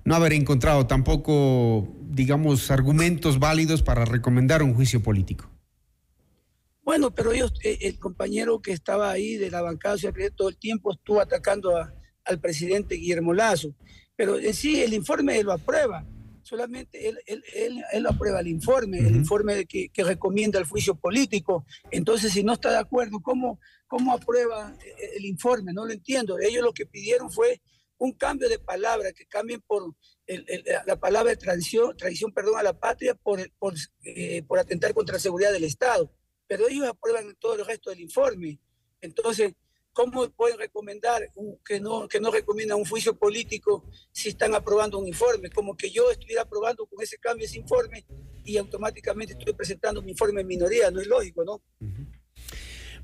[0.04, 5.48] no haber encontrado tampoco, digamos, argumentos válidos para recomendar un juicio político?
[6.82, 9.96] Bueno, pero ellos, eh, el compañero que estaba ahí de la bancada
[10.36, 13.74] todo el tiempo estuvo atacando a, al presidente Guillermo Lazo
[14.16, 16.06] pero en sí el informe él lo aprueba,
[16.42, 19.08] solamente él, él, él, él aprueba el informe, uh -huh.
[19.08, 21.64] el informe que, que, recomienda el juicio político.
[21.90, 24.76] Entonces, si no está de acuerdo, ¿cómo, ¿cómo aprueba
[25.16, 25.72] el informe?
[25.72, 26.38] No lo entiendo.
[26.38, 27.60] Ellos lo que pidieron fue
[27.98, 29.94] un cambio de palabra, que cambien por
[30.26, 33.74] el, el, la palabra de traición, traición perdón, a la patria por, por,
[34.04, 36.12] eh, por atentar contra la seguridad del Estado.
[36.52, 38.58] Pero ellos aprueban todo el resto del informe.
[39.00, 39.54] Entonces,
[39.94, 44.98] ¿Cómo pueden recomendar un, que, no, que no recomiendan un juicio político si están aprobando
[44.98, 45.50] un informe?
[45.50, 48.06] Como que yo estuviera aprobando con ese cambio ese informe
[48.42, 50.90] y automáticamente estoy presentando mi informe en minoría.
[50.90, 51.62] No es lógico, ¿no?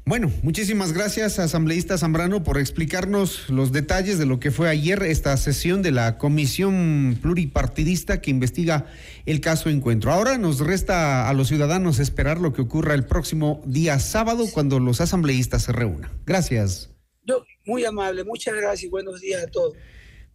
[0.05, 5.36] Bueno, muchísimas gracias, asambleísta Zambrano, por explicarnos los detalles de lo que fue ayer esta
[5.36, 8.86] sesión de la Comisión Pluripartidista que investiga
[9.26, 10.11] el caso Encuentro.
[10.11, 14.80] Ahora nos resta a los ciudadanos esperar lo que ocurra el próximo día sábado cuando
[14.80, 16.11] los asambleístas se reúnan.
[16.24, 16.88] Gracias.
[17.26, 19.74] Yo, muy amable, muchas gracias y buenos días a todos.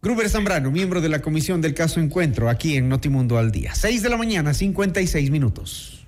[0.04, 3.74] Gruber Zambrano, miembro de la Comisión del Caso Encuentro, aquí en Notimundo al Día.
[3.74, 6.06] 6 de la mañana, 56 minutos.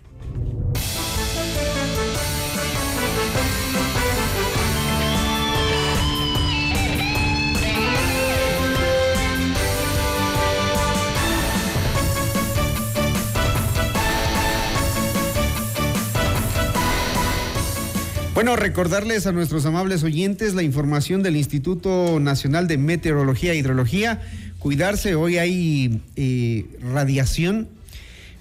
[18.36, 24.20] Bueno, recordarles a nuestros amables oyentes la información del Instituto Nacional de Meteorología e Hidrología.
[24.58, 27.66] Cuidarse, hoy hay eh, radiación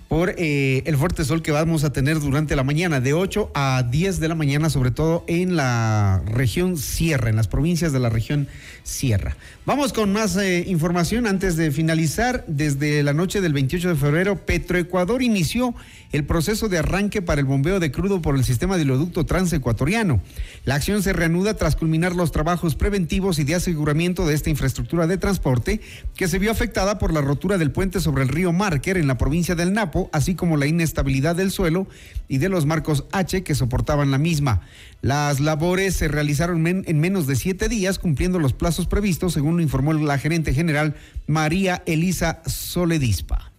[0.10, 3.84] por eh, el fuerte sol que vamos a tener durante la mañana, de 8 a
[3.90, 8.10] 10 de la mañana, sobre todo en la región Sierra, en las provincias de la
[8.10, 8.48] región
[8.84, 9.36] Sierra.
[9.66, 12.44] Vamos con más eh, información antes de finalizar.
[12.48, 15.74] Desde la noche del 28 de febrero, Petroecuador inició
[16.16, 20.22] el proceso de arranque para el bombeo de crudo por el sistema de oleoducto transecuatoriano.
[20.64, 25.08] La acción se reanuda tras culminar los trabajos preventivos y de aseguramiento de esta infraestructura
[25.08, 25.82] de transporte
[26.16, 29.18] que se vio afectada por la rotura del puente sobre el río Márquer en la
[29.18, 31.88] provincia del Napo, así como la inestabilidad del suelo
[32.28, 34.62] y de los marcos H que soportaban la misma.
[35.02, 39.62] Las labores se realizaron en menos de siete días, cumpliendo los plazos previstos, según lo
[39.62, 40.96] informó la gerente general
[41.28, 43.55] María Elisa Soledispa.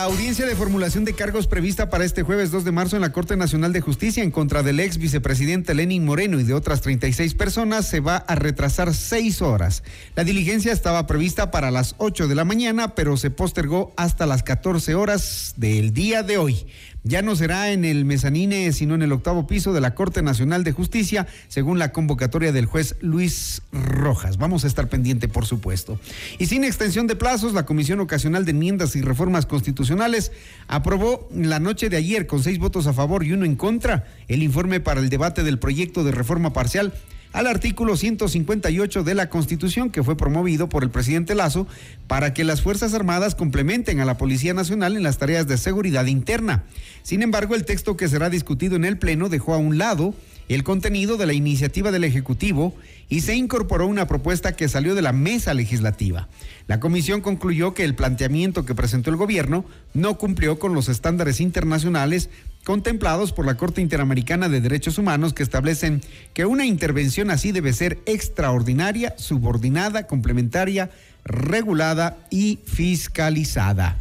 [0.00, 3.12] La audiencia de formulación de cargos prevista para este jueves 2 de marzo en la
[3.12, 7.34] Corte Nacional de Justicia en contra del ex vicepresidente Lenin Moreno y de otras 36
[7.34, 9.82] personas se va a retrasar seis horas.
[10.16, 14.42] La diligencia estaba prevista para las 8 de la mañana, pero se postergó hasta las
[14.42, 16.66] 14 horas del día de hoy.
[17.02, 20.64] Ya no será en el mezanine, sino en el octavo piso de la Corte Nacional
[20.64, 24.36] de Justicia, según la convocatoria del juez Luis Rojas.
[24.36, 25.98] Vamos a estar pendiente, por supuesto.
[26.38, 30.30] Y sin extensión de plazos, la Comisión Ocasional de Enmiendas y Reformas Constitucionales
[30.68, 34.42] aprobó la noche de ayer, con seis votos a favor y uno en contra, el
[34.42, 36.92] informe para el debate del proyecto de reforma parcial
[37.32, 41.66] al artículo 158 de la Constitución que fue promovido por el presidente Lazo
[42.06, 46.06] para que las Fuerzas Armadas complementen a la Policía Nacional en las tareas de seguridad
[46.06, 46.64] interna.
[47.02, 50.14] Sin embargo, el texto que será discutido en el Pleno dejó a un lado
[50.48, 52.74] el contenido de la iniciativa del Ejecutivo
[53.08, 56.28] y se incorporó una propuesta que salió de la mesa legislativa.
[56.66, 59.64] La comisión concluyó que el planteamiento que presentó el gobierno
[59.94, 62.30] no cumplió con los estándares internacionales
[62.64, 66.02] contemplados por la Corte Interamericana de Derechos Humanos que establecen
[66.34, 70.90] que una intervención así debe ser extraordinaria, subordinada, complementaria,
[71.24, 73.96] regulada y fiscalizada.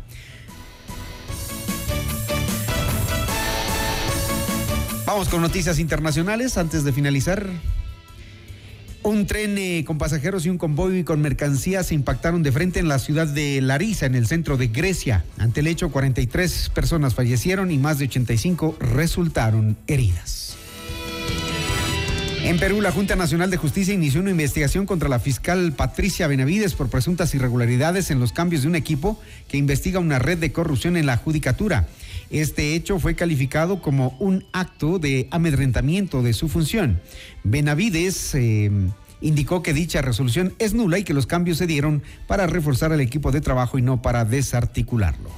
[5.06, 7.48] Vamos con noticias internacionales antes de finalizar.
[9.02, 12.90] Un tren eh, con pasajeros y un convoy con mercancías se impactaron de frente en
[12.90, 15.24] la ciudad de Larisa, en el centro de Grecia.
[15.38, 20.58] Ante el hecho, 43 personas fallecieron y más de 85 resultaron heridas.
[22.44, 26.74] En Perú, la Junta Nacional de Justicia inició una investigación contra la fiscal Patricia Benavides
[26.74, 30.98] por presuntas irregularidades en los cambios de un equipo que investiga una red de corrupción
[30.98, 31.88] en la judicatura.
[32.30, 37.02] Este hecho fue calificado como un acto de amedrentamiento de su función.
[37.44, 38.70] Benavides eh,
[39.22, 43.02] indicó que dicha resolución es nula y que los cambios se dieron para reforzar el
[43.02, 45.30] equipo de trabajo y no para desarticularlo.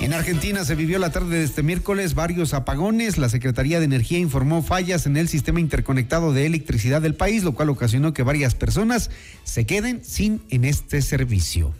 [0.00, 3.16] En Argentina se vivió la tarde de este miércoles varios apagones.
[3.16, 7.54] La Secretaría de Energía informó fallas en el sistema interconectado de electricidad del país, lo
[7.54, 9.10] cual ocasionó que varias personas
[9.44, 11.72] se queden sin en este servicio.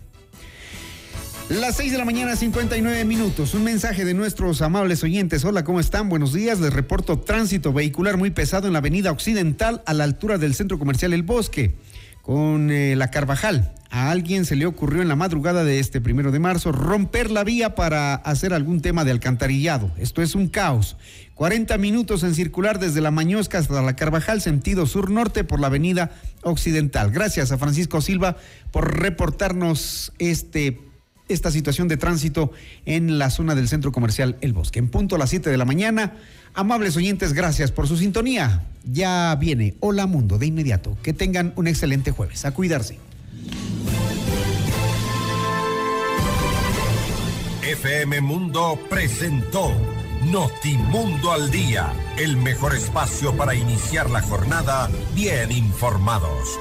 [1.51, 3.53] Las 6 de la mañana, 59 minutos.
[3.53, 5.45] Un mensaje de nuestros amables oyentes.
[5.45, 6.09] Hola, ¿cómo están?
[6.09, 6.59] Buenos días.
[6.59, 10.79] Les reporto tránsito vehicular muy pesado en la avenida Occidental a la altura del centro
[10.79, 11.75] comercial El Bosque
[12.23, 13.75] con eh, la Carvajal.
[13.91, 17.45] A alguien se le ocurrió en la madrugada de este primero de marzo romper la
[17.45, 19.91] vía para hacer algún tema de alcantarillado.
[19.99, 20.97] Esto es un caos.
[21.35, 26.11] 40 minutos en circular desde la Mañosca hasta la Carvajal, sentido sur-norte por la avenida
[26.43, 27.11] Occidental.
[27.11, 28.39] Gracias a Francisco Silva
[28.73, 30.94] por reportarnos este
[31.29, 32.53] esta situación de tránsito
[32.85, 34.79] en la zona del centro comercial El Bosque.
[34.79, 36.15] En punto a las 7 de la mañana.
[36.55, 38.63] Amables oyentes, gracias por su sintonía.
[38.85, 40.97] Ya viene Hola Mundo de inmediato.
[41.03, 42.45] Que tengan un excelente jueves.
[42.45, 42.99] A cuidarse.
[47.63, 49.73] FM Mundo presentó
[50.31, 56.59] Notimundo al Día, el mejor espacio para iniciar la jornada bien informados.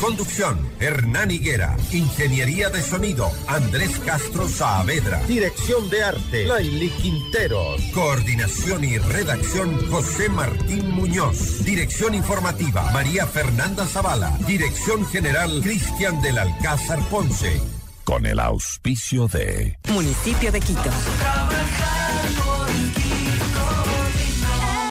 [0.00, 1.76] Conducción, Hernán Higuera.
[1.92, 5.22] Ingeniería de sonido, Andrés Castro Saavedra.
[5.26, 7.80] Dirección de arte, Laili Quinteros.
[7.94, 11.64] Coordinación y redacción, José Martín Muñoz.
[11.64, 14.36] Dirección informativa, María Fernanda Zavala.
[14.46, 17.60] Dirección general, Cristian del Alcázar Ponce.
[18.04, 20.90] Con el auspicio de Municipio de Quito.